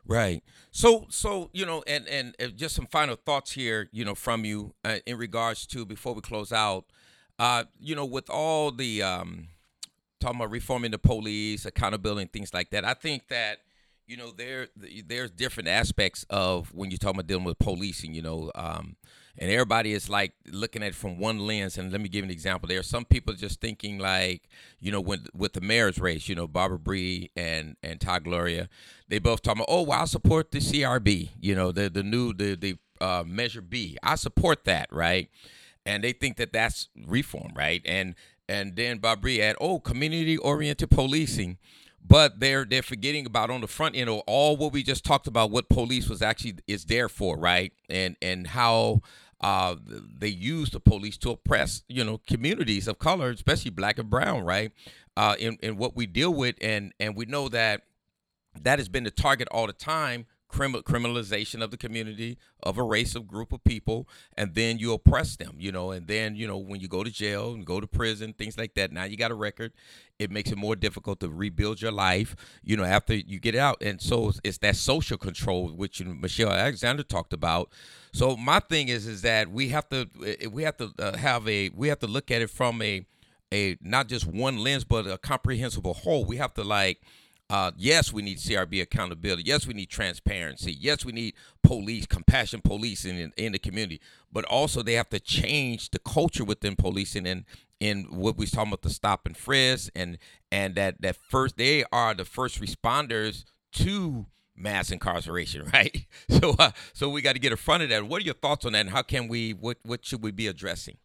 [0.06, 0.43] Right.
[0.72, 4.45] So, so you know, and and uh, just some final thoughts here, you know, from
[4.45, 6.86] you uh, in regards to before we close out,
[7.39, 9.47] uh, you know, with all the um,
[10.20, 12.86] talking about reforming the police, accountability, and things like that.
[12.86, 13.60] I think that
[14.06, 18.14] you know there there's different aspects of when you're talking about dealing with policing.
[18.14, 18.97] You know, um,
[19.38, 21.77] and everybody is like looking at it from one lens.
[21.77, 22.67] And let me give an example.
[22.67, 24.43] There are some people just thinking like,
[24.79, 28.69] you know, when with the mayor's race, you know, Barbara Bry and and Todd Gloria,
[29.07, 32.34] they both talking about, oh, well, I support the CRB, you know, the the new
[32.34, 33.97] the the uh, Measure B.
[34.03, 35.29] I support that, right?
[35.86, 37.81] And they think that that's reform, right?
[37.86, 38.15] And
[38.47, 41.57] and then barbara at oh, community oriented policing
[42.06, 45.28] but they're they're forgetting about on the front end of all what we just talked
[45.28, 49.01] about what police was actually is there for right and and how
[49.43, 49.76] uh,
[50.18, 54.45] they use the police to oppress, you know, communities of color, especially black and brown,
[54.45, 54.72] right?
[55.18, 57.82] Uh, in, in what we deal with, and and we know that
[58.62, 63.16] that has been the target all the time criminalization of the community of a race
[63.16, 66.58] of group of people and then you oppress them you know and then you know
[66.58, 69.32] when you go to jail and go to prison things like that now you got
[69.32, 69.74] a record.
[70.20, 73.82] It makes it more difficult to rebuild your life you know after you get out.
[73.82, 77.70] And so it's, that social control which michelle alexander talked about.
[78.14, 81.47] So my thing is is that we have to eh, we have to uh, have
[81.47, 83.06] a we have to look at it from a
[83.51, 86.26] a not just one lens but a comprehensible whole.
[86.26, 87.01] We have to like
[87.49, 89.43] uh, yes, we need CRB accountability.
[89.45, 90.73] Yes, we need transparency.
[90.73, 94.01] Yes, we need police, compassion policing in, in the community.
[94.31, 97.45] But also, they have to change the culture within policing and
[97.79, 100.17] in what we're talking about the stop and frisk and
[100.51, 104.25] and that that first they are the first responders to
[104.55, 106.05] mass incarceration, right?
[106.29, 108.07] So uh, so we got to get in front of that.
[108.07, 108.81] What are your thoughts on that?
[108.81, 110.97] And how can we what what should we be addressing?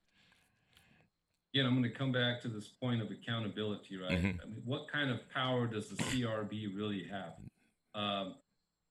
[1.53, 4.13] Again, I'm going to come back to this point of accountability, right?
[4.13, 4.41] Mm-hmm.
[4.43, 7.35] I mean, what kind of power does the CRB really have?
[7.95, 8.35] Um,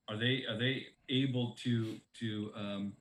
[0.08, 2.92] are they are they able to to um,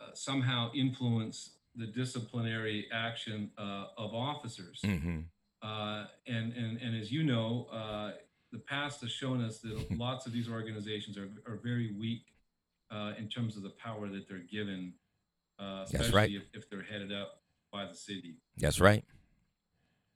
[0.00, 4.80] uh, somehow influence the disciplinary action uh, of officers?
[4.84, 5.20] Mm-hmm.
[5.62, 8.12] Uh, and and and as you know, uh,
[8.52, 12.26] the past has shown us that lots of these organizations are are very weak
[12.90, 14.92] uh, in terms of the power that they're given,
[15.58, 16.30] uh, especially right.
[16.30, 17.40] if, if they're headed up
[17.76, 18.36] by the city.
[18.56, 19.04] That's right.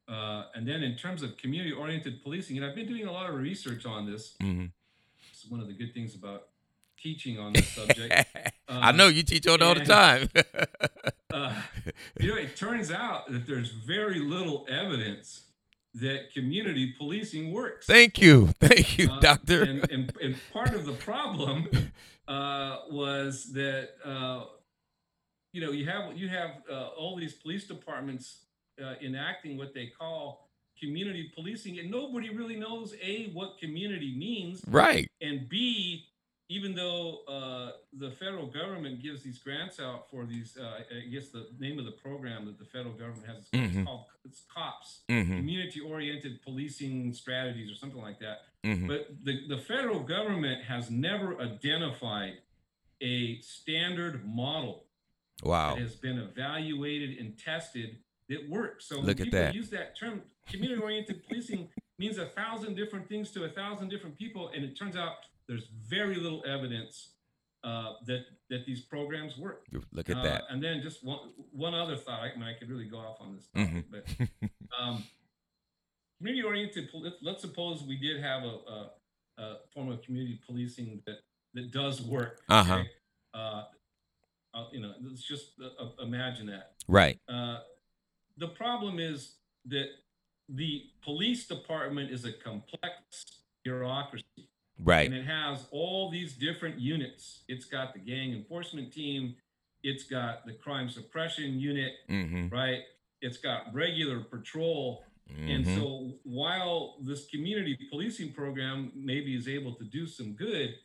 [0.09, 3.29] Uh, and then in terms of community oriented policing, and I've been doing a lot
[3.29, 4.35] of research on this.
[4.43, 4.67] Mm-hmm.
[5.33, 6.49] Is one of the good things about
[7.01, 8.13] teaching on this subject.
[8.69, 10.29] I know you teach on it all the time.
[11.33, 11.55] uh,
[12.19, 15.43] you know, it turns out that there's very little evidence
[15.95, 17.87] that community policing works.
[17.87, 19.63] Thank you, thank you, Uh, doctor.
[19.63, 21.69] And, and, and part of the problem
[22.29, 24.45] uh, was that uh,
[25.53, 28.44] you know you have you have uh, all these police departments
[28.82, 30.48] uh, enacting what they call
[30.80, 35.09] community policing, and nobody really knows a what community means, right.
[35.20, 36.05] and b
[36.53, 41.28] even though uh, the federal government gives these grants out for these, uh, I guess
[41.28, 43.66] the name of the program that the federal government has is Mhm.
[43.76, 45.36] it's called it's COPS, Mm-hmm.
[45.36, 48.38] community-oriented policing strategies, or something like that.
[48.64, 48.88] Mm-hmm.
[48.88, 52.38] But the, the federal government has never identified
[53.01, 54.86] a standard model
[55.43, 55.74] Wow.
[55.74, 58.86] that has been evaluated and tested that works.
[58.88, 59.55] So when Look at people that.
[59.55, 61.68] use that term, community-oriented policing
[61.99, 65.14] means a thousand different things to a thousand different people, and it turns out
[65.49, 67.11] there's very little evidence
[67.62, 69.66] uh, that that these programs work.
[69.93, 70.45] Look at Uh, that.
[70.49, 71.18] And then just one
[71.53, 72.20] one other thought.
[72.22, 73.84] I mean, I could really go off on this Mhm.
[73.91, 74.07] but
[74.80, 75.05] um,
[76.18, 76.88] community oriented.
[77.22, 78.91] Let's, suppose we did have a, a,
[79.43, 81.16] a form of community policing that
[81.55, 82.41] that does work.
[82.49, 82.74] Uh-huh.
[82.76, 82.91] okay?
[83.34, 83.62] Uh,
[84.55, 86.72] uh, you know, let's just uh, uh, imagine that.
[86.88, 87.18] Right.
[87.28, 87.59] Uh,
[88.36, 89.36] the problem is
[89.66, 89.86] that
[90.48, 92.94] the police department is a complex
[93.64, 94.48] bureaucracy
[94.82, 95.07] Right.
[95.07, 97.42] and it has all these different units.
[97.48, 99.36] It's got the gang enforcement team,
[99.82, 102.48] it's got the crime suppression unit, Mm-hmm.
[102.48, 102.80] right?
[103.20, 105.05] It's got regular patrol.
[105.28, 105.76] And Mhm.
[105.76, 110.76] so while this community policing program maybe is able to do some good,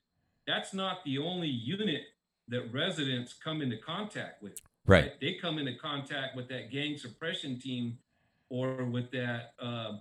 [0.45, 2.03] that's not the only unit
[2.47, 4.59] that residents come into contact with.
[4.85, 5.19] Right.
[5.19, 7.97] They come into contact with that gang suppression team
[8.49, 9.93] or with that uh,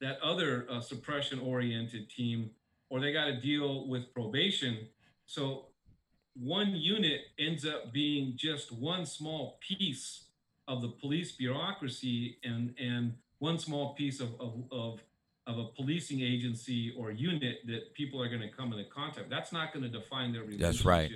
[0.00, 2.50] that other uh, suppression oriented team,
[2.88, 4.78] or they got to deal with probation.
[5.26, 5.66] So
[6.34, 10.24] one unit ends up being just one small piece
[10.68, 15.00] of the police bureaucracy and and one small piece of of, of
[15.46, 19.30] of a policing agency or unit that people are going to come into contact.
[19.30, 20.72] That's not going to define their relationship.
[20.72, 21.10] That's right.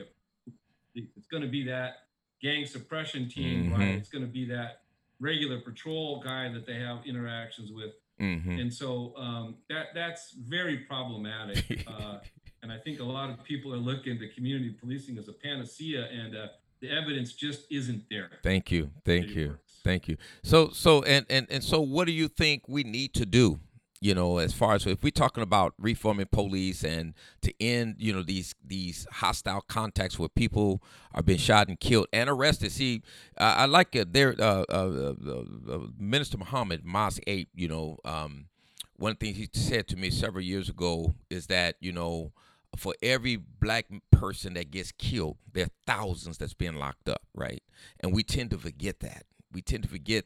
[0.94, 2.06] It's going to be that
[2.40, 3.80] gang suppression team, right?
[3.80, 3.98] Mhm.
[3.98, 4.82] It's going to be that
[5.20, 8.60] regular patrol guy that they have interactions with, Mm-hmm.
[8.60, 11.84] and so um, that that's very problematic.
[11.88, 12.18] Uh,
[12.62, 16.06] and I think a lot of people are looking to community policing as a panacea,
[16.10, 16.46] and uh,
[16.80, 18.30] the evidence just isn't there.
[18.42, 18.90] Thank you.
[19.04, 19.48] Thank it you.
[19.48, 19.80] works.
[19.84, 20.16] Thank you.
[20.42, 23.58] So so and and and so what do you think we need to do?
[24.00, 28.12] You know, as far as if we're talking about reforming police and to end, you
[28.12, 30.82] know, these these hostile contacts where people
[31.14, 32.72] are being shot and killed and arrested.
[32.72, 33.02] See,
[33.38, 34.12] uh, I like it.
[34.12, 37.48] There, uh, uh, uh, uh, Minister Muhammad Mas Eight.
[37.54, 38.46] You know, um,
[38.96, 42.32] one things he said to me several years ago is that you know,
[42.76, 47.62] for every black person that gets killed, there are thousands that's being locked up, right?
[48.00, 49.24] And we tend to forget that.
[49.52, 50.24] We tend to forget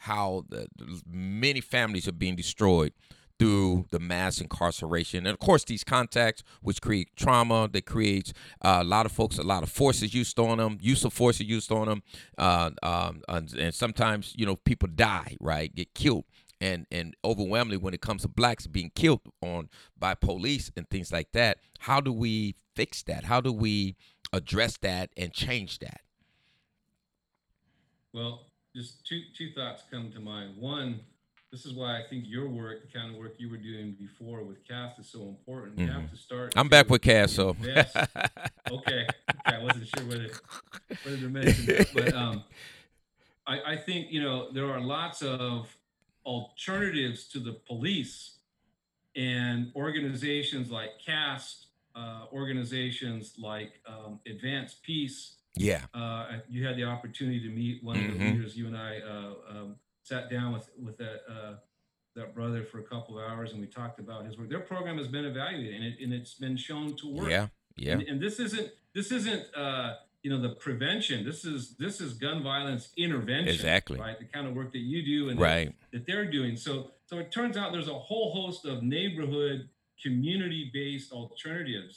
[0.00, 0.68] how the,
[1.08, 2.92] many families are being destroyed
[3.38, 5.26] through the mass incarceration.
[5.26, 8.32] And of course these contacts which create trauma that creates
[8.62, 11.46] uh, a lot of folks a lot of forces used on them use of forces
[11.46, 12.02] used on them
[12.38, 16.24] uh, um, and, and sometimes you know people die right get killed.
[16.58, 19.68] And and overwhelmingly when it comes to blacks being killed on
[19.98, 23.24] by police and things like that how do we fix that?
[23.24, 23.96] How do we
[24.32, 26.02] address that and change that?
[28.12, 28.45] Well,
[28.76, 30.56] just two two thoughts come to mind.
[30.58, 31.00] One,
[31.50, 34.42] this is why I think your work, the kind of work you were doing before
[34.42, 35.78] with CAST, is so important.
[35.78, 36.50] You have to start.
[36.50, 36.58] Mm-hmm.
[36.58, 37.86] i'm back with Cast, so okay,
[38.70, 39.06] okay,
[39.46, 40.28] I wasn't sure whether
[41.04, 42.44] whether to mention that, but um,
[43.46, 45.74] I, I think you know there are lots of
[46.26, 48.38] alternatives to the police,
[49.14, 55.36] and organizations like CAST, uh, organizations like um, Advance Peace.
[55.56, 58.32] Yeah Uh, you had the opportunity to meet one of the Mhm.
[58.34, 58.56] leaders.
[58.56, 61.54] You and I uh, um, sat down with with that uh,
[62.14, 64.48] that brother for a couple of hours, and we talked about his work.
[64.48, 67.30] Their program has been evaluated, and, it, and it's been shown to work.
[67.30, 71.24] yeah yeah And, and this isn't this isn't uh, you know the prevention.
[71.24, 73.54] This is this is gun violence intervention.
[73.54, 73.98] Exactly.
[73.98, 74.18] Right.
[74.18, 76.56] The kind of work that you do and right that, that they're doing.
[76.56, 76.72] So
[77.08, 79.68] so it turns out there's a whole host of neighborhood
[80.02, 81.96] community based alternatives,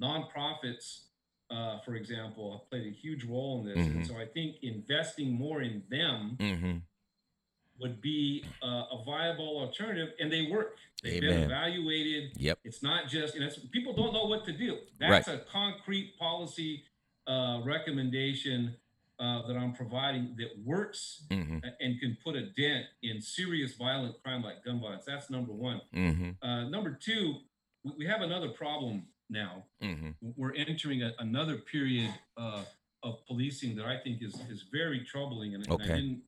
[0.00, 1.04] nonprofits.
[1.50, 3.96] Uh, for example, have played a huge role in this, Mhm.
[3.96, 6.78] and so I think investing more in them mm-hmm
[7.80, 10.76] would be uh, a viable alternative, and they work.
[11.00, 11.30] They've Amen.
[11.30, 12.32] been evaluated.
[12.36, 12.58] Yep.
[12.64, 14.78] It's not just, and it's, people don't know what to do.
[14.98, 16.82] That's a concrete policy
[17.28, 18.74] uh, recommendation
[19.20, 21.58] uh, that I'm providing that works Mm-hmm.
[21.80, 25.04] and can put a dent in serious violent crime like gun violence.
[25.06, 25.80] That's number one.
[25.94, 26.30] Mm-hmm.
[26.44, 27.36] Uh, number two,
[27.96, 29.64] we have another problem now.
[29.82, 30.10] Mm-hmm.
[30.36, 32.62] We're entering a, another period uh,
[33.02, 36.22] of policing that I think is is very troubling, and, and I didn't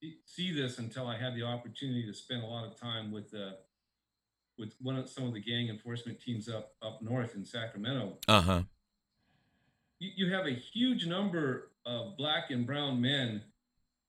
[0.00, 3.32] see- see this until I had the opportunity to spend a lot of time with
[3.34, 3.52] uh,
[4.58, 8.18] with one of some of the gang enforcement teams up up north in Sacramento.
[8.28, 8.62] Uh huh.
[9.98, 13.42] You, you have a huge number of black and brown men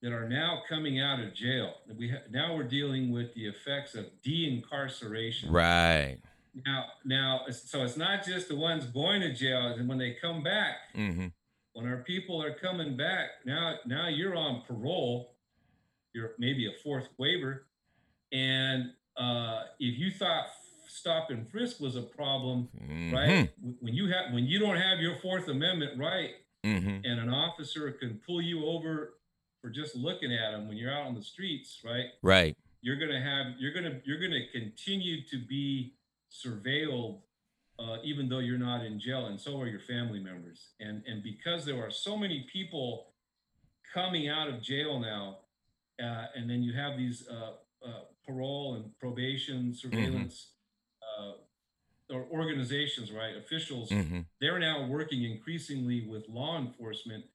[0.01, 1.73] that are now coming out of jail.
[1.97, 5.51] We ha- now we're dealing with the effects of de-incarceration.
[5.51, 6.19] Right.
[6.65, 10.41] Now, now, so it's not just the ones going to jail, and when they come
[10.43, 11.27] back, Mm-hmm.
[11.73, 15.35] when our people are coming back, now, now you're on parole.
[16.13, 17.65] You're maybe a fourth waiver,
[18.31, 20.45] and uh, if you thought
[20.87, 22.69] stop and frisk was a problem,
[23.13, 23.49] right?
[23.81, 26.31] When you have when you don't have your Fourth Amendment right,
[26.65, 27.01] Mm-hmm.
[27.03, 29.15] and an officer can pull you over
[29.61, 32.05] for just looking at them when you're out on the streets, right?
[32.23, 32.55] Right.
[32.81, 35.93] you're gonna have you're gonna you're gonna continue to be
[36.43, 37.19] surveilled
[37.77, 41.23] uh, even though you're not in jail and so are your family members and and
[41.23, 43.13] because there are so many people
[43.93, 45.37] coming out of jail now
[46.01, 47.53] uh, and then you have these uh,
[47.87, 50.51] uh, parole and probation surveillance
[51.19, 51.33] uh,
[52.13, 54.21] or organizations right officials Mm-hmm.
[54.41, 57.25] they're now working increasingly with law enforcement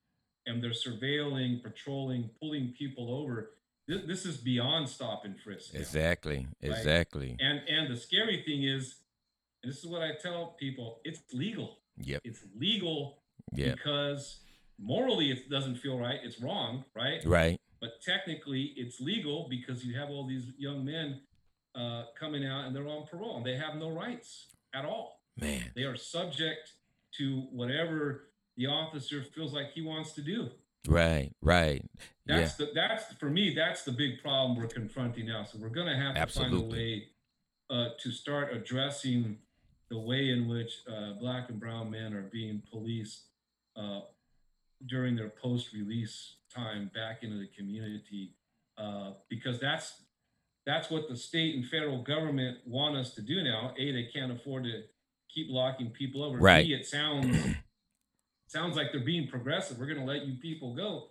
[0.47, 3.51] and they're surveilling, patrolling, pulling people over.
[3.89, 5.75] This, this is beyond stop and frisk.
[5.75, 5.81] now.
[5.81, 6.47] Exactly.
[6.61, 7.37] Exactly.
[7.41, 8.97] And and the scary thing is,
[9.63, 11.79] and this is what I tell people, it's legal.
[11.99, 12.21] Yep.
[12.25, 13.19] It's legal
[13.53, 13.77] Yep.
[13.77, 14.41] because
[14.79, 16.21] morally it doesn't feel right.
[16.23, 17.21] It's wrong, right?
[17.25, 17.59] Right.
[17.81, 21.21] But technically it's legal because you have all these young men
[21.75, 25.21] uh, coming out and they're on parole and they have no rights at all.
[25.41, 25.65] Man.
[25.75, 26.73] They are subject
[27.19, 30.51] to whatever the officer feels like he wants to do.
[30.89, 31.33] Right.
[31.43, 31.85] Right.
[32.27, 32.41] Yeah.
[32.41, 33.55] That's the that's for me.
[33.55, 35.45] That's the big problem we're confronting now.
[35.45, 37.09] So we're going to have to find a way
[37.69, 39.39] uh, to start addressing
[39.91, 43.25] the way in which uh, black and brown men are being policed
[43.77, 44.01] uh,
[44.87, 48.35] during their post-release time back into the community,
[48.79, 50.03] uh, because that's
[50.67, 53.73] that's what the state and federal government want us to do now.
[53.79, 54.83] A, they can't afford to
[55.29, 56.39] keep locking people over.
[56.39, 56.67] Right.
[56.67, 57.37] B, it sounds
[58.51, 59.79] sounds like they're being progressive.
[59.79, 61.09] We're going to let you people go.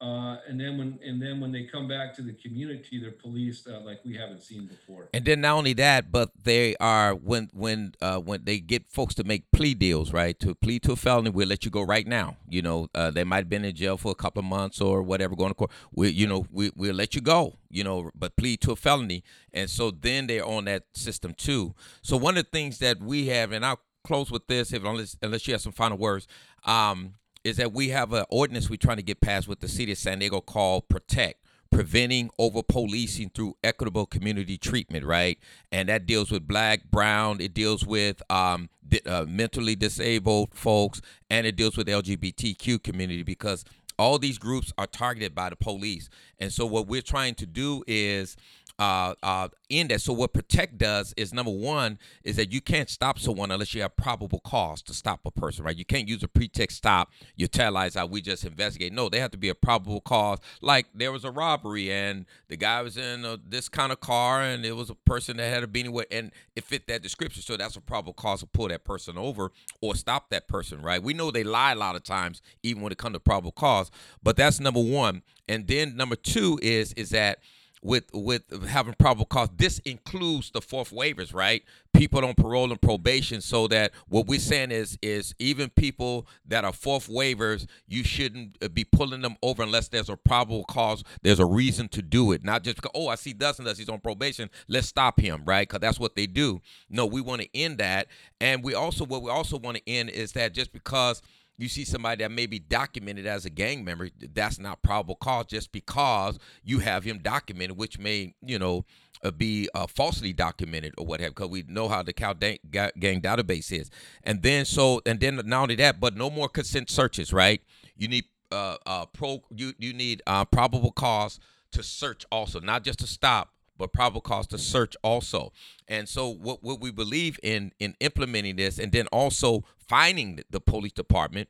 [0.00, 3.68] Uh, and then when and then when they come back to the community, they're policed
[3.68, 5.08] uh, like we haven't seen before.
[5.14, 9.14] And then not only that, but they are when when uh, when they get folks
[9.14, 10.38] to make plea deals, right?
[10.40, 12.36] To plead to a felony, we'll let you go right now.
[12.48, 15.00] You know, uh, they might have been in jail for a couple of months or
[15.02, 15.70] whatever, going to court.
[15.92, 17.54] We, you know, we we'll let you go.
[17.70, 19.22] You know, but plead to a felony,
[19.54, 21.74] and so then they're on that system too.
[22.02, 25.16] So one of the things that we have, and I'll close with this, if unless
[25.22, 26.28] unless you have some final words.
[26.64, 29.92] Um, is that we have an ordinance we're trying to get passed with the city
[29.92, 35.38] of San Diego called Protect, preventing over policing through equitable community treatment, right?
[35.70, 38.70] And that deals with black, brown, it deals with um,
[39.04, 43.64] uh, mentally disabled folks, and it deals with LGBTQ community because
[43.98, 46.08] all these groups are targeted by the police.
[46.38, 48.36] And so what we're trying to do is
[48.78, 50.00] uh, uh, in that.
[50.00, 53.82] So what Protect does is number one is that you can't stop someone unless you
[53.82, 55.76] have probable cause to stop a person, right?
[55.76, 57.12] You can't use a pretext stop.
[57.36, 58.10] You tell lies out.
[58.10, 58.92] We just investigate.
[58.92, 60.38] No, they have to be a probable cause.
[60.60, 64.42] Like there was a robbery and the guy was in a, this kind of car
[64.42, 67.42] and it was a person that had a beanie wear and it fit that description.
[67.42, 71.02] So that's a probable cause to pull that person over or stop that person, right?
[71.02, 73.90] We know they lie a lot of times, even when it comes to probable cause.
[74.22, 75.22] But that's number one.
[75.48, 77.38] And then number two is is that
[77.84, 79.50] with with having probable cause.
[79.56, 81.62] This includes the fourth waivers, right?
[81.92, 86.64] People on parole and probation, so that what we're saying is is even people that
[86.64, 91.04] are fourth waivers, you shouldn't uh, be pulling them over unless there's a probable cause.
[91.22, 93.88] There's a reason to do it, not just because oh I see and does he's
[93.90, 94.48] on probation.
[94.66, 95.68] Let's stop him, right?
[95.68, 96.62] Because that's what they do.
[96.88, 98.08] No, we want to end that,
[98.40, 101.20] and we also what we also want to end is that just because
[101.56, 105.46] you see somebody that may be documented as a gang member, that's not probable cause
[105.46, 108.84] just because you have him documented, which may, you know,
[109.22, 112.58] uh, be uh, falsely documented or what have because we know how the Cal da-
[112.70, 113.90] gang database is.
[114.22, 117.62] And then so, and then not only that, but no more consent searches, right?
[117.96, 121.40] You need uh, uh, pro, you you need uh, probable cause
[121.72, 125.52] to search also, not just to stop, but probable cause to search also.
[125.88, 130.60] And so what, what we believe in in implementing this and then also finding the
[130.60, 131.48] police department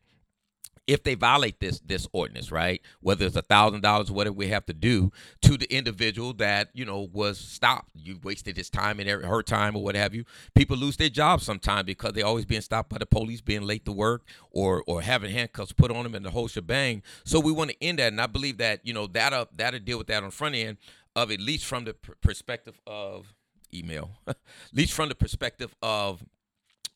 [0.87, 2.81] if they violate this this ordinance, right?
[3.01, 5.13] Whether it's a thousand dollars, whatever we have to do
[5.43, 9.77] to the individual that you know was stopped, you wasted his time and her time
[9.77, 10.25] or what have you.
[10.55, 13.85] People lose their jobs sometimes because they're always being stopped by the police, being late
[13.87, 17.03] to work, or or having handcuffs put on them and the whole shebang.
[17.25, 19.99] So we want to end that, and I believe that you know that'll that'll deal
[19.99, 20.77] with that on front end
[21.17, 23.35] of at least from the perspective of
[23.73, 24.37] email, at
[24.73, 26.25] least from the perspective of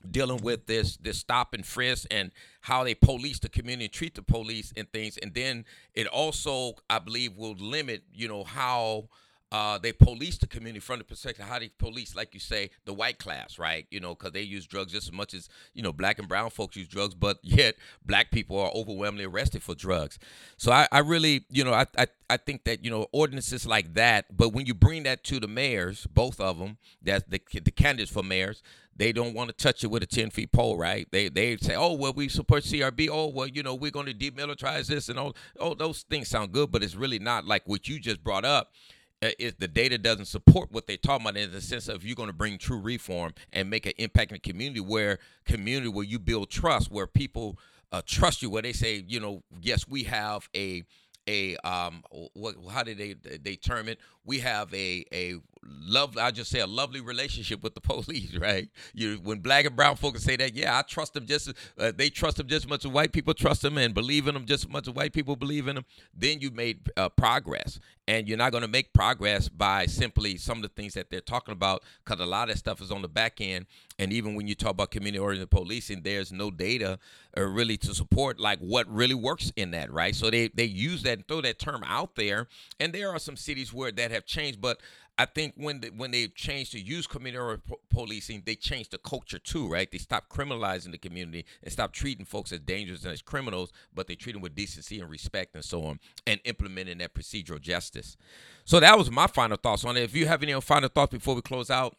[0.09, 2.31] dealing with this this stop and frisk and
[2.63, 5.65] how they police the community, treat the police and things, and then
[5.95, 9.09] it also, I believe, will limit, you know, how
[9.51, 12.93] uh, they police the community from the perspective how they police, like you say, the
[12.93, 13.87] white class, right?
[13.91, 16.51] You know, because they use drugs just as much as you know black and brown
[16.51, 20.19] folks use drugs, but yet black people are overwhelmingly arrested for drugs.
[20.57, 23.95] So I, I really, you know, I, I I think that you know ordinances like
[23.95, 27.71] that, but when you bring that to the mayors, both of them, that's the the
[27.71, 28.63] candidates for mayors,
[28.99, 31.07] they don't want to touch it with a 10 feet pole, right?
[31.11, 33.09] They they say, oh, well, we support CRB.
[33.11, 35.37] Oh, well, you know, we're going to demilitarize this and all.
[35.59, 38.73] Oh, those things sound good, but it's really not like what you just brought up.
[39.21, 42.15] Uh, if the data doesn't support what they're talking about in the sense of you're
[42.15, 46.05] going to bring true reform and make an impact in the community where community where
[46.05, 47.59] you build trust where people
[47.91, 50.85] uh, trust you where they say you know yes we have a
[51.29, 52.03] a um
[52.35, 53.99] what how did they they term it
[54.29, 58.69] we have a a lovely I just say a lovely relationship with the police, right?
[58.95, 62.11] You when black and brown folks say that, yeah, I trust them just uh, they
[62.11, 64.65] trust them just as much as white people trust them and believe in them just
[64.67, 65.85] as much as white people believe in them.
[66.15, 70.59] Then you made uh, progress, and you're not going to make progress by simply some
[70.59, 73.03] of the things that they're talking about because a lot of that stuff is on
[73.03, 73.67] the back end.
[73.99, 76.99] And even when you talk about community oriented policing, there's no data
[77.37, 80.15] uh, really to support like what really works in that, right?
[80.15, 82.47] So they they use that and throw that term out there,
[82.79, 84.81] and there are some cities where that changed, but
[85.21, 87.61] I think when the, when they changed to use community
[87.91, 89.91] policing, they changed the culture too, right?
[89.91, 94.07] They stopped criminalizing the community and stopped treating folks as dangerous and as criminals, but
[94.07, 98.17] they treat them with decency and respect and so on, and implementing that procedural justice.
[98.65, 100.05] So that was my final thoughts on it.
[100.05, 101.97] If you have any final thoughts before we close out,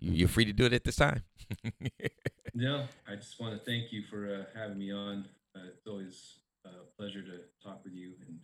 [0.00, 1.24] you're free to do it at this time.
[2.54, 5.26] no, I just want to thank you for uh, having me on.
[5.54, 8.38] Uh, it's always a pleasure to talk with you and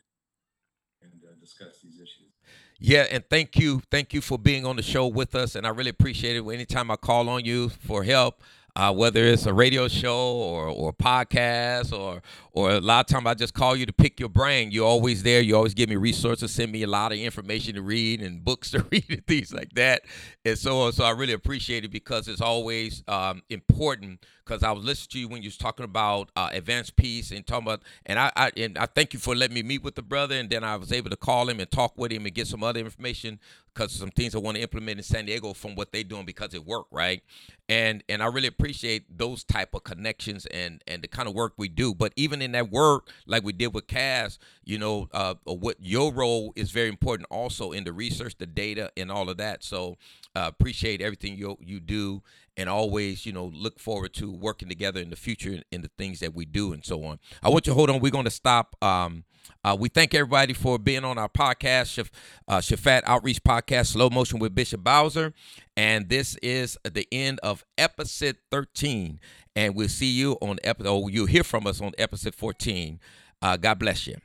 [1.03, 2.31] and uh, discuss these issues.
[2.79, 5.71] Yeah, and thank you, thank you for being on the show with us, and I
[5.71, 6.47] really appreciate it.
[6.47, 8.43] Anytime I call on you for help,
[8.77, 12.23] uh, whether it's a radio show or or podcast or
[12.53, 14.71] or a lot of times I just call you to pick your brain.
[14.71, 15.41] You're always there.
[15.41, 18.71] You always give me resources, send me a lot of information to read and books
[18.71, 20.03] to read and things like that,
[20.45, 20.93] and so on.
[20.93, 24.25] So I really appreciate it because it's always um, important.
[24.51, 27.47] Because I was listening to you when you was talking about uh, Advance Peace and
[27.47, 30.03] talking about, and I, I and I thank you for letting me meet with the
[30.03, 32.49] brother, and then I was able to call him and talk with him and get
[32.49, 33.39] some other information
[33.73, 36.53] because some things I want to implement in San Diego from what they're doing because
[36.53, 37.23] it worked, right?
[37.69, 41.53] And and I really appreciate those type of connections and and the kind of work
[41.57, 41.95] we do.
[41.95, 46.13] But even in that work, like we did with Cass, you know, uh, what your
[46.13, 49.63] role is very important also in the research, the data, and all of that.
[49.63, 49.97] So
[50.35, 52.23] uh, appreciate everything you you do,
[52.61, 56.21] and always you know look forward to working together in the future in the things
[56.21, 57.19] that we do and so on.
[57.43, 58.01] I want you to hold on.
[58.01, 58.77] We're going to stop.
[58.83, 59.25] Um,
[59.65, 62.09] uh, we thank everybody for being on our podcast,
[62.47, 65.33] uh, Shaphat Outreach Podcast, Slow Motion with Bishop Bowser.
[65.77, 69.19] And this is the end of episode 13.
[69.57, 73.01] And we'll see you on episode, oh, you'll hear from us on episode 14.
[73.43, 74.17] Uh, God bless you.